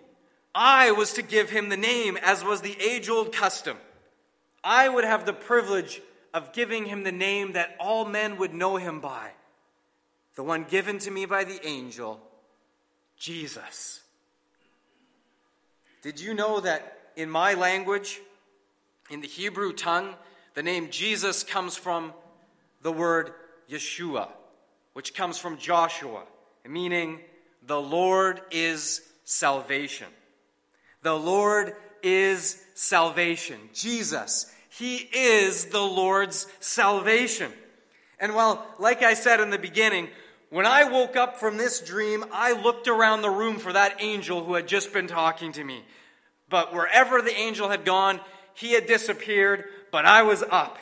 I 0.53 0.91
was 0.91 1.13
to 1.13 1.21
give 1.21 1.49
him 1.49 1.69
the 1.69 1.77
name 1.77 2.17
as 2.17 2.43
was 2.43 2.61
the 2.61 2.75
age 2.81 3.09
old 3.09 3.31
custom. 3.31 3.77
I 4.63 4.89
would 4.89 5.03
have 5.03 5.25
the 5.25 5.33
privilege 5.33 6.01
of 6.33 6.51
giving 6.51 6.85
him 6.85 7.03
the 7.03 7.11
name 7.11 7.53
that 7.53 7.75
all 7.79 8.05
men 8.05 8.37
would 8.37 8.53
know 8.53 8.77
him 8.77 8.99
by, 8.99 9.31
the 10.35 10.43
one 10.43 10.63
given 10.63 10.97
to 10.99 11.11
me 11.11 11.25
by 11.25 11.43
the 11.43 11.65
angel, 11.65 12.19
Jesus. 13.17 14.01
Did 16.01 16.19
you 16.19 16.33
know 16.33 16.61
that 16.61 16.97
in 17.15 17.29
my 17.29 17.53
language, 17.53 18.21
in 19.09 19.21
the 19.21 19.27
Hebrew 19.27 19.73
tongue, 19.73 20.15
the 20.53 20.63
name 20.63 20.89
Jesus 20.89 21.43
comes 21.43 21.75
from 21.75 22.13
the 22.81 22.91
word 22.91 23.33
Yeshua, 23.69 24.29
which 24.93 25.13
comes 25.13 25.37
from 25.37 25.57
Joshua, 25.57 26.23
meaning 26.67 27.19
the 27.65 27.79
Lord 27.79 28.41
is 28.51 29.01
salvation. 29.25 30.07
The 31.01 31.17
Lord 31.17 31.75
is 32.01 32.61
salvation. 32.75 33.59
Jesus, 33.73 34.51
He 34.69 34.97
is 34.97 35.65
the 35.65 35.81
Lord's 35.81 36.47
salvation. 36.59 37.51
And 38.19 38.35
while, 38.35 38.65
like 38.79 39.03
I 39.03 39.13
said 39.13 39.39
in 39.39 39.49
the 39.49 39.57
beginning, 39.57 40.09
when 40.49 40.65
I 40.65 40.85
woke 40.85 41.15
up 41.15 41.37
from 41.37 41.57
this 41.57 41.79
dream, 41.79 42.25
I 42.31 42.53
looked 42.53 42.87
around 42.87 43.21
the 43.21 43.29
room 43.29 43.57
for 43.57 43.73
that 43.73 44.01
angel 44.01 44.43
who 44.43 44.55
had 44.55 44.67
just 44.67 44.93
been 44.93 45.07
talking 45.07 45.51
to 45.53 45.63
me. 45.63 45.83
But 46.49 46.73
wherever 46.73 47.21
the 47.21 47.35
angel 47.35 47.69
had 47.69 47.85
gone, 47.85 48.19
he 48.53 48.73
had 48.73 48.87
disappeared 48.87 49.65
but 49.91 50.05
I 50.05 50.23
was 50.23 50.43
up. 50.43 50.77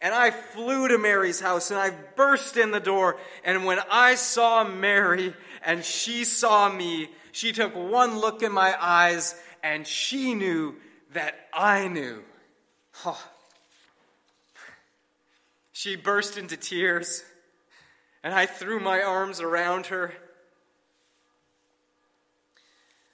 And 0.00 0.14
I 0.14 0.30
flew 0.30 0.88
to 0.88 0.98
Mary's 0.98 1.40
house 1.40 1.70
and 1.70 1.80
I 1.80 1.90
burst 1.90 2.56
in 2.56 2.70
the 2.70 2.80
door. 2.80 3.18
And 3.44 3.64
when 3.64 3.80
I 3.90 4.14
saw 4.14 4.62
Mary 4.62 5.34
and 5.64 5.84
she 5.84 6.24
saw 6.24 6.68
me, 6.68 7.10
she 7.32 7.52
took 7.52 7.74
one 7.74 8.20
look 8.20 8.42
in 8.42 8.52
my 8.52 8.76
eyes 8.80 9.34
and 9.62 9.86
she 9.86 10.34
knew 10.34 10.76
that 11.14 11.34
I 11.52 11.88
knew. 11.88 12.22
Oh. 13.04 13.20
She 15.72 15.96
burst 15.96 16.38
into 16.38 16.56
tears 16.56 17.24
and 18.22 18.34
I 18.34 18.46
threw 18.46 18.80
my 18.80 19.02
arms 19.02 19.40
around 19.40 19.86
her. 19.86 20.12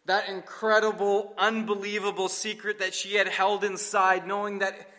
That 0.07 0.29
incredible, 0.29 1.35
unbelievable 1.39 2.29
secret 2.29 2.79
that 2.81 2.95
she 2.95 3.15
had 3.15 3.29
held 3.29 3.65
inside, 3.65 4.27
knowing 4.27 4.59
that 4.59 4.91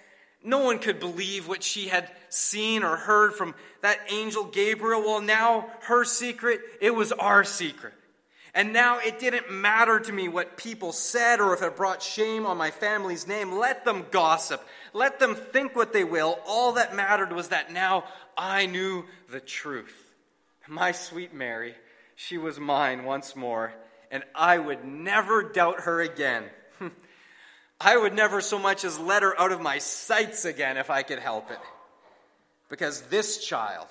no 0.44 0.60
one 0.60 0.80
could 0.80 1.00
believe 1.00 1.48
what 1.48 1.64
she 1.64 1.88
had 1.88 2.10
seen 2.30 2.84
or 2.84 2.96
heard 2.96 3.34
from 3.34 3.56
that 3.82 4.00
angel 4.10 4.44
Gabriel. 4.46 5.02
Well, 5.02 5.22
now 5.22 5.70
her 5.82 6.04
secret, 6.04 6.62
it 6.82 6.92
was 6.92 7.12
our 7.12 7.44
secret. 7.44 7.94
And 8.56 8.72
now 8.72 9.00
it 9.00 9.20
didn't 9.20 9.52
matter 9.52 10.00
to 10.00 10.14
me 10.14 10.30
what 10.30 10.56
people 10.56 10.94
said 10.94 11.42
or 11.42 11.54
if 11.54 11.62
it 11.62 11.76
brought 11.76 12.02
shame 12.02 12.46
on 12.46 12.58
my 12.58 12.72
family's 12.72 13.28
name. 13.28 13.52
Let 13.52 13.84
them 13.84 14.06
gossip. 14.12 14.66
Let 14.94 15.20
them 15.20 15.36
think 15.36 15.76
what 15.76 15.92
they 15.92 16.06
will. 16.06 16.40
All 16.48 16.72
that 16.74 16.96
mattered 16.96 17.34
was 17.34 17.50
that 17.50 17.74
now 17.74 18.06
I 18.38 18.66
knew 18.66 19.04
the 19.30 19.42
truth. 19.42 19.94
My 20.70 20.94
sweet 20.94 21.34
Mary, 21.34 21.76
she 22.16 22.38
was 22.38 22.58
mine 22.58 23.04
once 23.04 23.36
more, 23.36 23.74
and 24.10 24.24
I 24.34 24.58
would 24.58 24.86
never 24.86 25.44
doubt 25.44 25.82
her 25.82 26.00
again. 26.00 26.46
I 27.82 27.98
would 27.98 28.14
never 28.14 28.40
so 28.40 28.58
much 28.58 28.86
as 28.86 28.98
let 28.98 29.22
her 29.22 29.40
out 29.40 29.52
of 29.52 29.62
my 29.62 29.80
sights 29.80 30.46
again 30.46 30.78
if 30.78 30.90
I 30.90 31.04
could 31.04 31.20
help 31.20 31.52
it. 31.52 31.60
Because 32.70 33.02
this 33.04 33.46
child, 33.46 33.88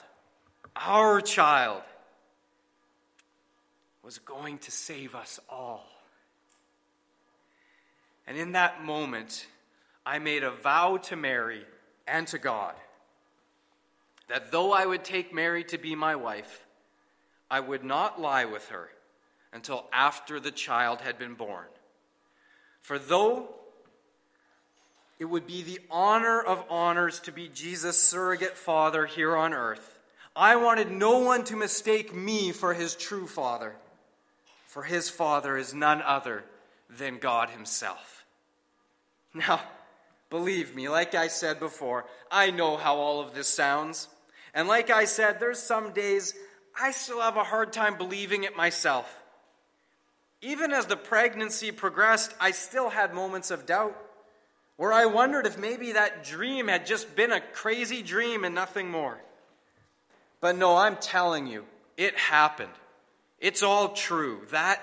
our 0.75 1.21
child, 1.21 1.83
was 4.05 4.19
going 4.19 4.59
to 4.59 4.71
save 4.71 5.15
us 5.15 5.41
all. 5.49 5.87
And 8.27 8.37
in 8.37 8.53
that 8.53 8.85
moment, 8.85 9.47
I 10.05 10.19
made 10.19 10.45
a 10.45 10.51
vow 10.51 10.99
to 11.05 11.17
Mary 11.17 11.65
and 12.07 12.27
to 12.29 12.39
God 12.39 12.75
that 14.29 14.51
though 14.51 14.73
I 14.73 14.87
would 14.87 15.05
take 15.05 15.35
Mary 15.35 15.65
to 15.65 15.79
be 15.79 15.95
my 15.95 16.17
wife, 16.17 16.65
I 17.51 17.61
would 17.61 17.85
not 17.85 18.21
lie 18.21 18.47
with 18.47 18.69
her 18.69 18.89
until 19.53 19.85
after 19.93 20.41
the 20.41 20.51
child 20.51 21.01
had 21.03 21.19
been 21.19 21.35
born. 21.35 21.67
For 22.81 22.99
though 22.99 23.49
it 25.19 25.27
would 25.27 25.47
be 25.47 25.63
the 25.63 25.81
honor 25.91 26.41
of 26.41 26.65
honors 26.69 27.21
to 27.21 27.33
be 27.33 27.49
Jesus' 27.49 28.01
surrogate 28.01 28.57
father 28.57 29.07
here 29.07 29.37
on 29.37 29.55
earth, 29.55 29.99
I 30.35 30.57
wanted 30.57 30.91
no 30.91 31.19
one 31.19 31.45
to 31.45 31.57
mistake 31.57 32.15
me 32.15 32.51
for 32.51 32.75
his 32.75 32.97
true 32.97 33.27
father, 33.27 33.77
for 34.75 34.83
his 34.83 35.09
father 35.09 35.57
is 35.57 35.73
none 35.73 36.03
other 36.03 36.43
than 36.91 37.19
God 37.19 37.49
himself. 37.51 38.25
Now, 39.33 39.61
believe 40.31 40.75
me, 40.75 40.89
like 40.89 41.15
I 41.15 41.29
said 41.29 41.61
before, 41.61 42.07
I 42.29 42.51
know 42.51 42.77
how 42.77 42.97
all 42.97 43.21
of 43.21 43.35
this 43.35 43.47
sounds. 43.47 44.09
And 44.53 44.67
like 44.67 44.91
I 44.91 45.05
said, 45.05 45.39
there's 45.39 45.61
some 45.61 45.93
days 45.93 46.35
I 46.77 46.91
still 46.91 47.21
have 47.21 47.37
a 47.37 47.45
hard 47.45 47.73
time 47.73 47.97
believing 47.97 48.43
it 48.43 48.57
myself. 48.57 49.23
Even 50.43 50.73
as 50.73 50.87
the 50.87 50.97
pregnancy 50.97 51.71
progressed, 51.71 52.35
I 52.41 52.51
still 52.51 52.91
had 52.91 53.15
moments 53.15 53.53
of 53.53 53.67
doubt 53.67 53.97
where 54.77 54.93
I 54.93 55.07
wondered 55.07 55.47
if 55.47 55.57
maybe 55.57 55.93
that 55.93 56.25
dream 56.25 56.67
had 56.67 56.85
just 56.85 57.15
been 57.15 57.31
a 57.31 57.41
crazy 57.41 58.03
dream 58.03 58.43
and 58.43 58.57
nothing 58.57 58.91
more. 58.91 59.21
But 60.41 60.57
no, 60.57 60.77
I'm 60.77 60.97
telling 60.97 61.47
you, 61.47 61.65
it 61.97 62.19
happened. 62.19 62.73
It's 63.39 63.63
all 63.63 63.91
true. 63.91 64.43
That 64.51 64.83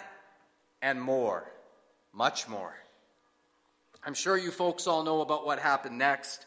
and 0.81 1.01
more. 1.01 1.51
Much 2.13 2.47
more. 2.47 2.75
I'm 4.03 4.13
sure 4.13 4.37
you 4.37 4.51
folks 4.51 4.87
all 4.87 5.03
know 5.03 5.21
about 5.21 5.45
what 5.45 5.59
happened 5.59 5.97
next. 5.97 6.45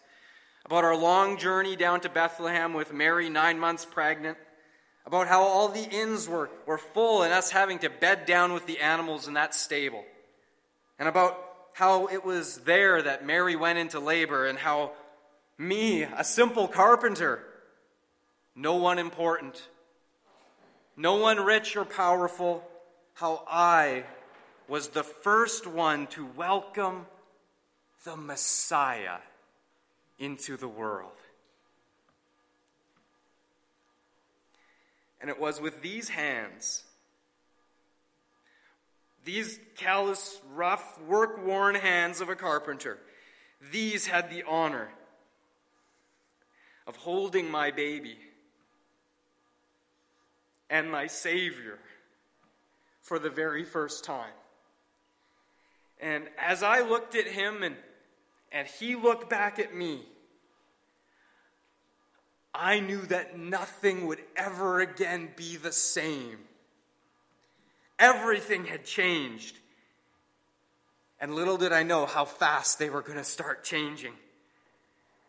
About 0.66 0.84
our 0.84 0.96
long 0.96 1.38
journey 1.38 1.76
down 1.76 2.00
to 2.00 2.08
Bethlehem 2.08 2.74
with 2.74 2.92
Mary 2.92 3.28
nine 3.28 3.58
months 3.58 3.84
pregnant. 3.84 4.38
About 5.06 5.28
how 5.28 5.42
all 5.42 5.68
the 5.68 5.84
inns 5.84 6.28
were, 6.28 6.50
were 6.66 6.78
full 6.78 7.22
and 7.22 7.32
us 7.32 7.50
having 7.50 7.78
to 7.80 7.90
bed 7.90 8.24
down 8.26 8.54
with 8.54 8.66
the 8.66 8.80
animals 8.80 9.28
in 9.28 9.34
that 9.34 9.54
stable. 9.54 10.02
And 10.98 11.08
about 11.08 11.38
how 11.74 12.06
it 12.06 12.24
was 12.24 12.58
there 12.58 13.02
that 13.02 13.26
Mary 13.26 13.56
went 13.56 13.78
into 13.78 14.00
labor 14.00 14.46
and 14.46 14.58
how 14.58 14.92
me, 15.58 16.02
a 16.02 16.24
simple 16.24 16.66
carpenter, 16.66 17.44
no 18.56 18.76
one 18.76 18.98
important, 18.98 19.62
no 20.96 21.16
one 21.16 21.38
rich 21.38 21.76
or 21.76 21.85
powerful, 21.85 22.62
how 23.14 23.44
I 23.48 24.04
was 24.68 24.88
the 24.88 25.02
first 25.02 25.66
one 25.66 26.07
to 26.09 26.24
welcome 26.24 27.07
the 28.04 28.16
Messiah 28.16 29.18
into 30.18 30.57
the 30.57 30.68
world. 30.68 31.11
And 35.20 35.30
it 35.30 35.40
was 35.40 35.61
with 35.61 35.80
these 35.80 36.11
hands, 36.11 36.85
these 39.24 39.59
callous, 39.76 40.40
rough, 40.54 41.00
work 41.02 41.44
worn 41.44 41.74
hands 41.74 42.20
of 42.20 42.28
a 42.28 42.37
carpenter, 42.37 42.98
these 43.72 44.07
had 44.07 44.30
the 44.30 44.42
honor 44.46 44.90
of 46.87 46.96
holding 46.96 47.50
my 47.50 47.70
baby 47.70 48.18
and 50.70 50.90
my 50.90 51.07
Savior 51.07 51.79
for 53.03 53.18
the 53.18 53.31
very 53.31 53.64
first 53.64 54.05
time. 54.05 54.33
And 56.00 56.24
as 56.38 56.62
I 56.62 56.81
looked 56.81 57.14
at 57.14 57.27
him 57.27 57.62
and, 57.62 57.77
and 58.50 58.66
he 58.66 58.96
looked 58.96 59.31
back 59.31 59.59
at 59.59 59.74
me, 59.74 60.03
I 62.55 62.81
knew 62.81 63.00
that 63.07 63.38
nothing 63.38 64.07
would 64.07 64.20
ever 64.37 64.81
again 64.81 65.31
be 65.37 65.57
the 65.57 65.72
same. 65.72 66.38
Everything 67.98 68.64
had 68.64 68.85
changed. 68.85 69.57
And 71.20 71.35
little 71.35 71.57
did 71.57 71.72
I 71.72 71.83
know 71.83 72.07
how 72.07 72.24
fast 72.24 72.79
they 72.79 72.90
were 72.90 73.03
going 73.03 73.18
to 73.18 73.24
start 73.24 73.64
changing. 73.64 74.12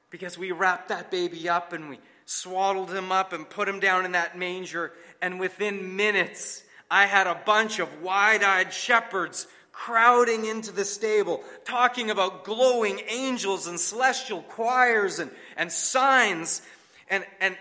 Because 0.10 0.38
we 0.38 0.52
wrapped 0.52 0.90
that 0.90 1.10
baby 1.10 1.50
up 1.50 1.74
and 1.74 1.90
we 1.90 2.00
swaddled 2.26 2.92
him 2.92 3.12
up 3.12 3.34
and 3.34 3.50
put 3.50 3.70
him 3.70 3.80
down 3.80 4.06
in 4.06 4.14
that 4.14 4.38
manger. 4.38 4.92
And 5.22 5.40
within 5.40 5.96
minutes, 5.96 6.64
I 6.90 7.06
had 7.06 7.28
a 7.28 7.42
bunch 7.46 7.80
of 7.80 8.02
wide 8.02 8.44
eyed 8.44 8.74
shepherds 8.74 9.48
crowding 9.72 10.46
into 10.46 10.72
the 10.72 10.86
stable, 10.86 11.44
talking 11.66 12.10
about 12.10 12.46
glowing 12.46 13.02
angels 13.10 13.68
and 13.68 13.80
celestial 13.80 14.42
choirs 14.42 15.20
and, 15.20 15.30
and 15.58 15.72
signs. 15.72 16.62
And, 17.10 17.26
and 17.42 17.58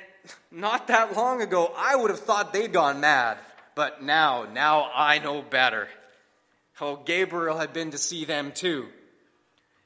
not 0.51 0.87
that 0.87 1.17
long 1.17 1.43
ago, 1.43 1.73
I 1.77 1.97
would 1.97 2.11
have 2.11 2.21
thought 2.21 2.53
they'd 2.53 2.73
gone 2.73 3.01
mad. 3.01 3.39
But 3.75 4.03
now, 4.03 4.47
now 4.53 4.91
I 4.95 5.19
know 5.19 5.43
better. 5.43 5.89
Oh, 6.81 6.97
Gabriel 6.97 7.59
had 7.59 7.73
been 7.73 7.91
to 7.91 7.99
see 7.99 8.25
them 8.25 8.53
too. 8.53 8.87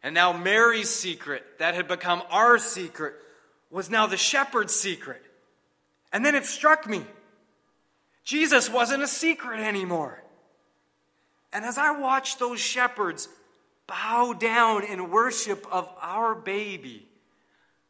And 0.02 0.14
now 0.14 0.32
Mary's 0.32 0.90
secret, 0.90 1.44
that 1.58 1.74
had 1.74 1.88
become 1.88 2.22
our 2.30 2.58
secret, 2.58 3.14
was 3.70 3.90
now 3.90 4.06
the 4.06 4.16
shepherd's 4.16 4.74
secret. 4.74 5.22
And 6.12 6.24
then 6.24 6.34
it 6.34 6.46
struck 6.46 6.86
me 6.86 7.04
Jesus 8.24 8.68
wasn't 8.68 9.02
a 9.02 9.08
secret 9.08 9.60
anymore. 9.60 10.22
And 11.50 11.64
as 11.64 11.78
I 11.78 11.98
watched 11.98 12.38
those 12.38 12.60
shepherds 12.60 13.26
bow 13.86 14.34
down 14.34 14.84
in 14.84 15.10
worship 15.10 15.66
of 15.72 15.88
our 16.02 16.34
baby, 16.34 17.08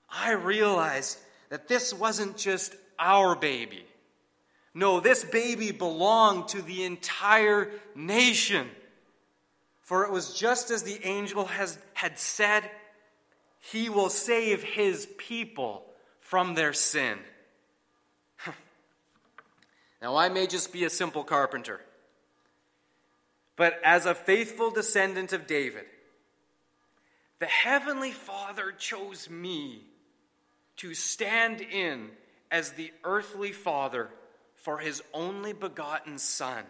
I 0.08 0.34
realized 0.34 1.18
that 1.48 1.66
this 1.66 1.92
wasn't 1.92 2.36
just 2.36 2.76
our 3.00 3.34
baby. 3.34 3.84
No, 4.74 5.00
this 5.00 5.24
baby 5.24 5.72
belonged 5.72 6.48
to 6.48 6.62
the 6.62 6.84
entire 6.84 7.72
nation. 7.96 8.68
For 9.80 10.04
it 10.04 10.12
was 10.12 10.34
just 10.34 10.70
as 10.70 10.84
the 10.84 11.04
angel 11.04 11.46
has, 11.46 11.78
had 11.94 12.16
said, 12.16 12.70
He 13.72 13.88
will 13.88 14.08
save 14.08 14.62
His 14.62 15.06
people 15.18 15.84
from 16.20 16.54
their 16.54 16.72
sin. 16.72 17.18
Now, 20.00 20.14
I 20.14 20.28
may 20.28 20.46
just 20.46 20.72
be 20.72 20.84
a 20.84 20.90
simple 20.90 21.24
carpenter, 21.24 21.80
but 23.56 23.80
as 23.84 24.06
a 24.06 24.14
faithful 24.14 24.70
descendant 24.70 25.32
of 25.32 25.48
David, 25.48 25.86
the 27.40 27.46
Heavenly 27.46 28.12
Father 28.12 28.70
chose 28.70 29.28
me 29.28 29.82
to 30.76 30.94
stand 30.94 31.60
in 31.60 32.10
as 32.52 32.72
the 32.72 32.92
earthly 33.02 33.50
Father 33.50 34.08
for 34.54 34.78
His 34.78 35.02
only 35.12 35.52
begotten 35.52 36.18
Son. 36.18 36.62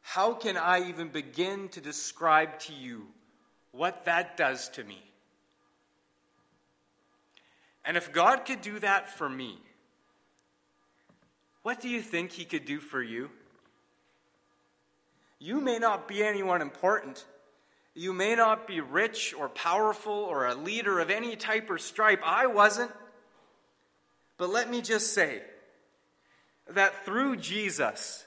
How 0.00 0.32
can 0.32 0.56
I 0.56 0.88
even 0.88 1.08
begin 1.08 1.68
to 1.68 1.82
describe 1.82 2.58
to 2.60 2.72
you 2.72 3.08
what 3.72 4.04
that 4.04 4.36
does 4.36 4.68
to 4.70 4.84
me? 4.84 5.02
And 7.84 7.96
if 7.96 8.12
God 8.12 8.44
could 8.44 8.60
do 8.60 8.78
that 8.80 9.08
for 9.08 9.28
me, 9.28 9.58
what 11.62 11.80
do 11.80 11.88
you 11.88 12.00
think 12.00 12.32
he 12.32 12.44
could 12.44 12.64
do 12.64 12.80
for 12.80 13.02
you? 13.02 13.30
You 15.38 15.60
may 15.60 15.78
not 15.78 16.06
be 16.06 16.22
anyone 16.22 16.62
important. 16.62 17.24
You 17.94 18.12
may 18.12 18.34
not 18.34 18.66
be 18.66 18.80
rich 18.80 19.34
or 19.34 19.48
powerful 19.48 20.12
or 20.12 20.46
a 20.46 20.54
leader 20.54 21.00
of 21.00 21.10
any 21.10 21.36
type 21.36 21.70
or 21.70 21.78
stripe. 21.78 22.20
I 22.24 22.46
wasn't. 22.46 22.90
But 24.36 24.50
let 24.50 24.70
me 24.70 24.80
just 24.80 25.12
say 25.12 25.42
that 26.68 27.04
through 27.04 27.36
Jesus, 27.36 28.24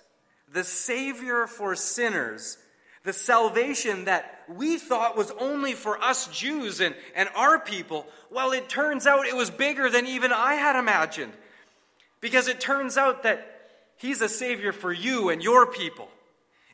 the 0.51 0.63
Savior 0.63 1.47
for 1.47 1.75
sinners, 1.75 2.57
the 3.03 3.13
salvation 3.13 4.05
that 4.05 4.43
we 4.47 4.77
thought 4.77 5.17
was 5.17 5.31
only 5.39 5.73
for 5.73 6.01
us 6.01 6.27
Jews 6.27 6.79
and, 6.79 6.95
and 7.15 7.29
our 7.35 7.59
people, 7.59 8.05
well, 8.31 8.51
it 8.51 8.69
turns 8.69 9.05
out 9.05 9.25
it 9.25 9.35
was 9.35 9.49
bigger 9.49 9.89
than 9.89 10.07
even 10.07 10.31
I 10.31 10.55
had 10.55 10.77
imagined. 10.77 11.33
Because 12.21 12.47
it 12.47 12.59
turns 12.59 12.97
out 12.97 13.23
that 13.23 13.49
He's 13.97 14.21
a 14.21 14.29
Savior 14.29 14.71
for 14.71 14.91
you 14.91 15.29
and 15.29 15.41
your 15.41 15.65
people. 15.65 16.09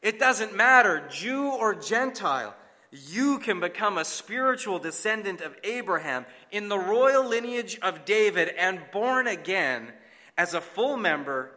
It 0.02 0.20
doesn't 0.20 0.56
matter, 0.56 1.08
Jew 1.12 1.50
or 1.50 1.76
Gentile, 1.76 2.56
you 2.92 3.38
can 3.40 3.60
become 3.60 3.98
a 3.98 4.06
spiritual 4.06 4.80
descendant 4.80 5.42
of 5.42 5.56
Abraham 5.64 6.26
in 6.52 6.70
the 6.70 6.80
royal 6.80 7.28
lineage 7.28 7.78
of 7.82 8.06
David 8.06 8.50
and 8.58 8.82
born 8.92 9.28
again 9.28 9.92
as 10.38 10.54
a 10.54 10.62
full 10.62 10.98
member 10.98 11.52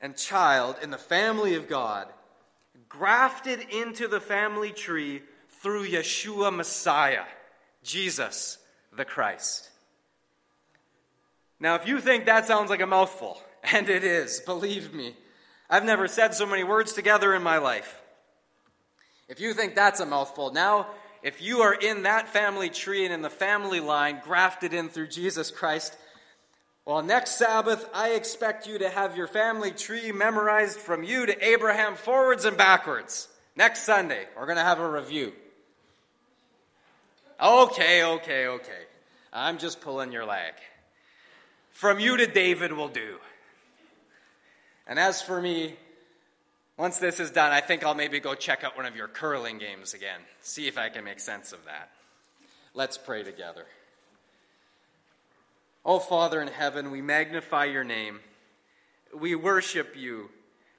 and 0.00 0.16
child 0.16 0.76
in 0.82 0.90
the 0.90 0.98
family 0.98 1.54
of 1.54 1.68
God, 1.68 2.06
grafted 2.88 3.60
into 3.70 4.08
the 4.08 4.20
family 4.20 4.72
tree 4.72 5.22
through 5.62 5.86
Yeshua 5.86 6.54
Messiah, 6.54 7.24
Jesus 7.82 8.58
the 8.96 9.04
Christ. 9.04 9.70
Now, 11.60 11.74
if 11.74 11.86
you 11.86 12.00
think 12.00 12.26
that 12.26 12.46
sounds 12.46 12.70
like 12.70 12.80
a 12.80 12.86
mouthful, 12.86 13.40
and 13.72 13.88
it 13.88 14.04
is, 14.04 14.40
believe 14.40 14.94
me, 14.94 15.14
I've 15.70 15.84
never 15.84 16.08
said 16.08 16.34
so 16.34 16.46
many 16.46 16.64
words 16.64 16.92
together 16.92 17.34
in 17.34 17.42
my 17.42 17.58
life. 17.58 18.00
If 19.28 19.40
you 19.40 19.52
think 19.52 19.74
that's 19.74 20.00
a 20.00 20.06
mouthful, 20.06 20.52
now 20.52 20.86
if 21.22 21.42
you 21.42 21.62
are 21.62 21.74
in 21.74 22.04
that 22.04 22.28
family 22.28 22.70
tree 22.70 23.04
and 23.04 23.12
in 23.12 23.22
the 23.22 23.30
family 23.30 23.80
line, 23.80 24.20
grafted 24.24 24.72
in 24.72 24.88
through 24.88 25.08
Jesus 25.08 25.50
Christ, 25.50 25.96
well, 26.88 27.02
next 27.02 27.32
Sabbath, 27.32 27.86
I 27.92 28.12
expect 28.12 28.66
you 28.66 28.78
to 28.78 28.88
have 28.88 29.14
your 29.14 29.26
family 29.26 29.72
tree 29.72 30.10
memorized 30.10 30.78
from 30.78 31.02
you 31.02 31.26
to 31.26 31.46
Abraham 31.46 31.96
forwards 31.96 32.46
and 32.46 32.56
backwards. 32.56 33.28
Next 33.54 33.82
Sunday, 33.82 34.24
we're 34.34 34.46
going 34.46 34.56
to 34.56 34.64
have 34.64 34.80
a 34.80 34.90
review. 34.90 35.34
Okay, 37.38 38.04
okay, 38.04 38.46
okay. 38.46 38.82
I'm 39.34 39.58
just 39.58 39.82
pulling 39.82 40.12
your 40.12 40.24
leg. 40.24 40.54
From 41.72 42.00
you 42.00 42.16
to 42.16 42.26
David 42.26 42.72
will 42.72 42.88
do. 42.88 43.18
And 44.86 44.98
as 44.98 45.20
for 45.20 45.42
me, 45.42 45.76
once 46.78 46.96
this 46.96 47.20
is 47.20 47.30
done, 47.30 47.52
I 47.52 47.60
think 47.60 47.84
I'll 47.84 47.92
maybe 47.92 48.18
go 48.18 48.34
check 48.34 48.64
out 48.64 48.78
one 48.78 48.86
of 48.86 48.96
your 48.96 49.08
curling 49.08 49.58
games 49.58 49.92
again, 49.92 50.20
see 50.40 50.68
if 50.68 50.78
I 50.78 50.88
can 50.88 51.04
make 51.04 51.20
sense 51.20 51.52
of 51.52 51.62
that. 51.66 51.90
Let's 52.72 52.96
pray 52.96 53.24
together. 53.24 53.66
Oh, 55.90 55.98
Father 55.98 56.42
in 56.42 56.48
heaven, 56.48 56.90
we 56.90 57.00
magnify 57.00 57.64
your 57.64 57.82
name. 57.82 58.20
We 59.18 59.34
worship 59.34 59.96
you. 59.96 60.28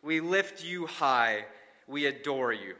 We 0.03 0.19
lift 0.19 0.63
you 0.63 0.85
high. 0.85 1.45
We 1.87 2.05
adore 2.05 2.53
you. 2.53 2.75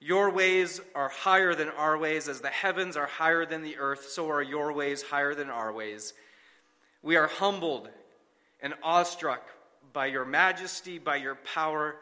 Your 0.00 0.30
ways 0.30 0.80
are 0.94 1.10
higher 1.10 1.54
than 1.54 1.68
our 1.68 1.98
ways, 1.98 2.28
as 2.28 2.40
the 2.40 2.48
heavens 2.48 2.96
are 2.96 3.04
higher 3.04 3.44
than 3.44 3.60
the 3.60 3.76
earth, 3.76 4.08
so 4.08 4.30
are 4.30 4.40
your 4.40 4.72
ways 4.72 5.02
higher 5.02 5.34
than 5.34 5.50
our 5.50 5.70
ways. 5.70 6.14
We 7.02 7.16
are 7.16 7.26
humbled 7.26 7.90
and 8.62 8.72
awestruck 8.82 9.42
by 9.92 10.06
your 10.06 10.24
majesty, 10.24 10.98
by 10.98 11.16
your 11.16 11.34
power, 11.34 11.96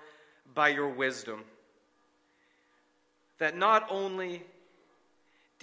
by 0.55 0.69
your 0.69 0.91
wisdom. 0.91 1.43
That 3.39 3.57
not 3.57 3.89
only 3.91 4.45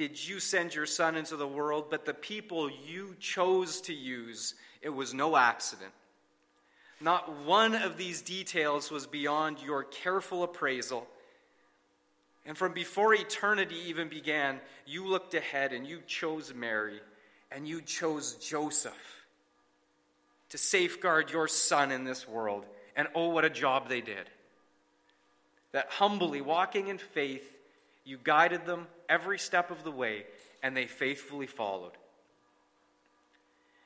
did 0.02 0.28
you 0.28 0.40
send 0.40 0.74
your 0.74 0.88
son 0.88 1.16
into 1.16 1.36
the 1.36 1.48
world, 1.48 1.86
but 1.92 2.06
the 2.06 2.14
people 2.16 2.72
you 2.72 3.16
chose 3.20 3.82
to 3.82 3.94
use, 3.94 4.56
it 4.82 4.90
was 4.90 5.14
no 5.14 5.38
accident. 5.38 5.92
Not 7.00 7.46
one 7.46 7.76
of 7.76 7.98
these 7.98 8.24
details 8.24 8.90
was 8.90 9.06
beyond 9.06 9.60
your 9.64 9.84
careful 9.84 10.42
appraisal. 10.42 11.06
And 12.48 12.58
from 12.58 12.74
before 12.74 13.14
eternity 13.14 13.76
even 13.90 14.10
began, 14.10 14.60
you 14.88 15.06
looked 15.06 15.36
ahead 15.36 15.72
and 15.72 15.86
you 15.86 16.02
chose 16.08 16.52
Mary 16.52 17.00
and 17.52 17.68
you 17.68 17.80
chose 17.80 18.34
Joseph 18.34 19.24
to 20.50 20.58
safeguard 20.58 21.30
your 21.30 21.48
son 21.48 21.92
in 21.92 22.06
this 22.06 22.28
world. 22.28 22.66
And 22.96 23.08
oh, 23.14 23.30
what 23.30 23.46
a 23.46 23.52
job 23.52 23.88
they 23.88 24.02
did. 24.02 24.32
That 25.74 25.90
humbly, 25.92 26.42
walking 26.42 26.88
in 26.88 26.98
faith, 26.98 27.56
you 28.04 28.18
guided 28.24 28.66
them 28.66 28.88
every 29.12 29.38
step 29.38 29.70
of 29.70 29.84
the 29.84 29.92
way, 29.92 30.24
and 30.64 30.76
they 30.76 30.88
faithfully 30.88 31.46
followed. 31.46 31.92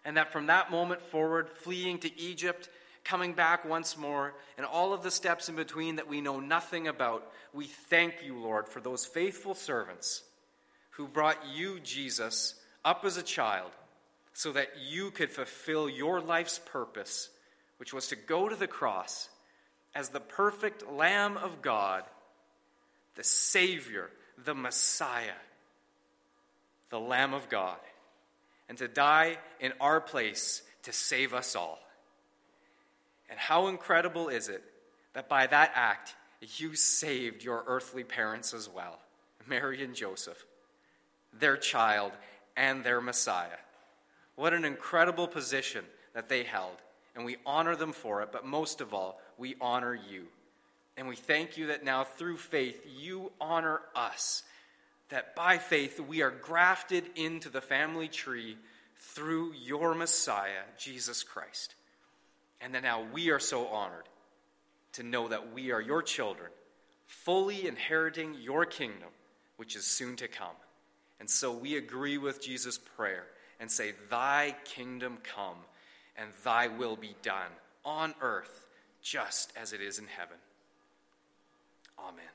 And 0.06 0.18
that 0.18 0.32
from 0.32 0.48
that 0.48 0.72
moment 0.72 1.02
forward, 1.02 1.50
fleeing 1.50 1.98
to 2.00 2.20
Egypt, 2.20 2.70
coming 3.04 3.34
back 3.34 3.66
once 3.66 3.98
more, 3.98 4.34
and 4.56 4.66
all 4.66 4.94
of 4.94 5.04
the 5.04 5.12
steps 5.12 5.50
in 5.50 5.56
between 5.56 5.96
that 5.96 6.08
we 6.08 6.22
know 6.22 6.40
nothing 6.40 6.88
about, 6.88 7.28
we 7.54 7.66
thank 7.66 8.24
you, 8.24 8.38
Lord, 8.38 8.70
for 8.70 8.80
those 8.80 9.06
faithful 9.06 9.56
servants 9.56 10.24
who 10.92 11.08
brought 11.08 11.38
you, 11.54 11.80
Jesus, 11.80 12.54
up 12.86 13.04
as 13.04 13.18
a 13.18 13.24
child 13.24 13.72
so 14.34 14.52
that 14.52 14.70
you 14.90 15.10
could 15.12 15.32
fulfill 15.32 15.90
your 15.90 16.22
life's 16.22 16.60
purpose, 16.66 17.30
which 17.78 17.94
was 17.94 18.08
to 18.10 18.16
go 18.16 18.48
to 18.48 18.56
the 18.56 18.68
cross 18.68 19.28
as 19.96 20.10
the 20.10 20.20
perfect 20.20 20.88
Lamb 20.92 21.38
of 21.38 21.62
God 21.62 22.04
the 23.16 23.24
Savior, 23.24 24.10
the 24.44 24.56
Messiah, 24.56 25.40
the 26.90 27.00
Lamb 27.00 27.34
of 27.34 27.50
God, 27.50 27.78
and 28.68 28.78
to 28.78 28.88
die 28.88 29.38
in 29.60 29.74
our 29.80 30.02
place 30.02 30.62
to 30.84 30.94
save 30.94 31.34
us 31.34 31.56
all. 31.56 31.80
And 33.30 33.40
how 33.40 33.68
incredible 33.68 34.30
is 34.30 34.50
it 34.50 34.64
that 35.14 35.30
by 35.30 35.48
that 35.48 35.72
act, 35.76 36.16
you 36.58 36.76
saved 36.76 37.44
your 37.44 37.64
earthly 37.68 38.04
parents 38.04 38.54
as 38.54 38.70
well, 38.70 39.00
Mary 39.48 39.84
and 39.84 39.96
Joseph, 39.96 40.46
their 41.34 41.58
child, 41.58 42.12
and 42.56 42.84
their 42.84 43.02
Messiah. 43.02 43.58
What 44.36 44.54
an 44.54 44.66
incredible 44.66 45.28
position 45.28 45.86
that 46.14 46.30
they 46.30 46.44
held, 46.44 46.76
and 47.16 47.26
we 47.26 47.38
honor 47.46 47.76
them 47.76 47.94
for 47.94 48.22
it, 48.22 48.32
but 48.32 48.46
most 48.46 48.82
of 48.82 48.94
all, 48.94 49.20
we 49.38 49.56
honor 49.60 49.96
you. 49.96 50.26
And 50.98 51.08
we 51.08 51.16
thank 51.16 51.58
you 51.58 51.68
that 51.68 51.84
now 51.84 52.04
through 52.04 52.38
faith 52.38 52.86
you 52.98 53.32
honor 53.40 53.82
us. 53.96 54.44
That 55.10 55.36
by 55.36 55.58
faith 55.58 56.00
we 56.00 56.22
are 56.22 56.32
grafted 56.32 57.04
into 57.16 57.50
the 57.50 57.62
family 57.62 58.08
tree 58.08 58.58
through 58.98 59.54
your 59.54 59.94
Messiah, 59.94 60.64
Jesus 60.78 61.24
Christ. 61.24 61.76
And 62.62 62.74
that 62.74 62.84
now 62.84 63.06
we 63.14 63.30
are 63.30 63.40
so 63.40 63.68
honored 63.68 64.08
to 64.94 65.04
know 65.04 65.28
that 65.28 65.54
we 65.54 65.72
are 65.72 65.82
your 65.82 66.02
children, 66.02 66.50
fully 67.06 67.68
inheriting 67.68 68.36
your 68.42 68.66
kingdom, 68.66 69.10
which 69.58 69.76
is 69.76 69.86
soon 69.86 70.16
to 70.16 70.28
come. 70.28 70.56
And 71.20 71.30
so 71.30 71.52
we 71.52 71.76
agree 71.76 72.18
with 72.18 72.42
Jesus' 72.42 72.78
prayer 72.78 73.26
and 73.60 73.70
say, 73.70 73.94
Thy 74.10 74.56
kingdom 74.64 75.18
come, 75.24 75.58
and 76.18 76.30
thy 76.44 76.68
will 76.68 76.96
be 76.96 77.16
done 77.22 77.52
on 77.84 78.16
earth 78.22 78.66
just 79.02 79.54
as 79.56 79.74
it 79.74 79.82
is 79.82 80.00
in 80.00 80.08
heaven. 80.08 80.38
Amen. 82.00 82.35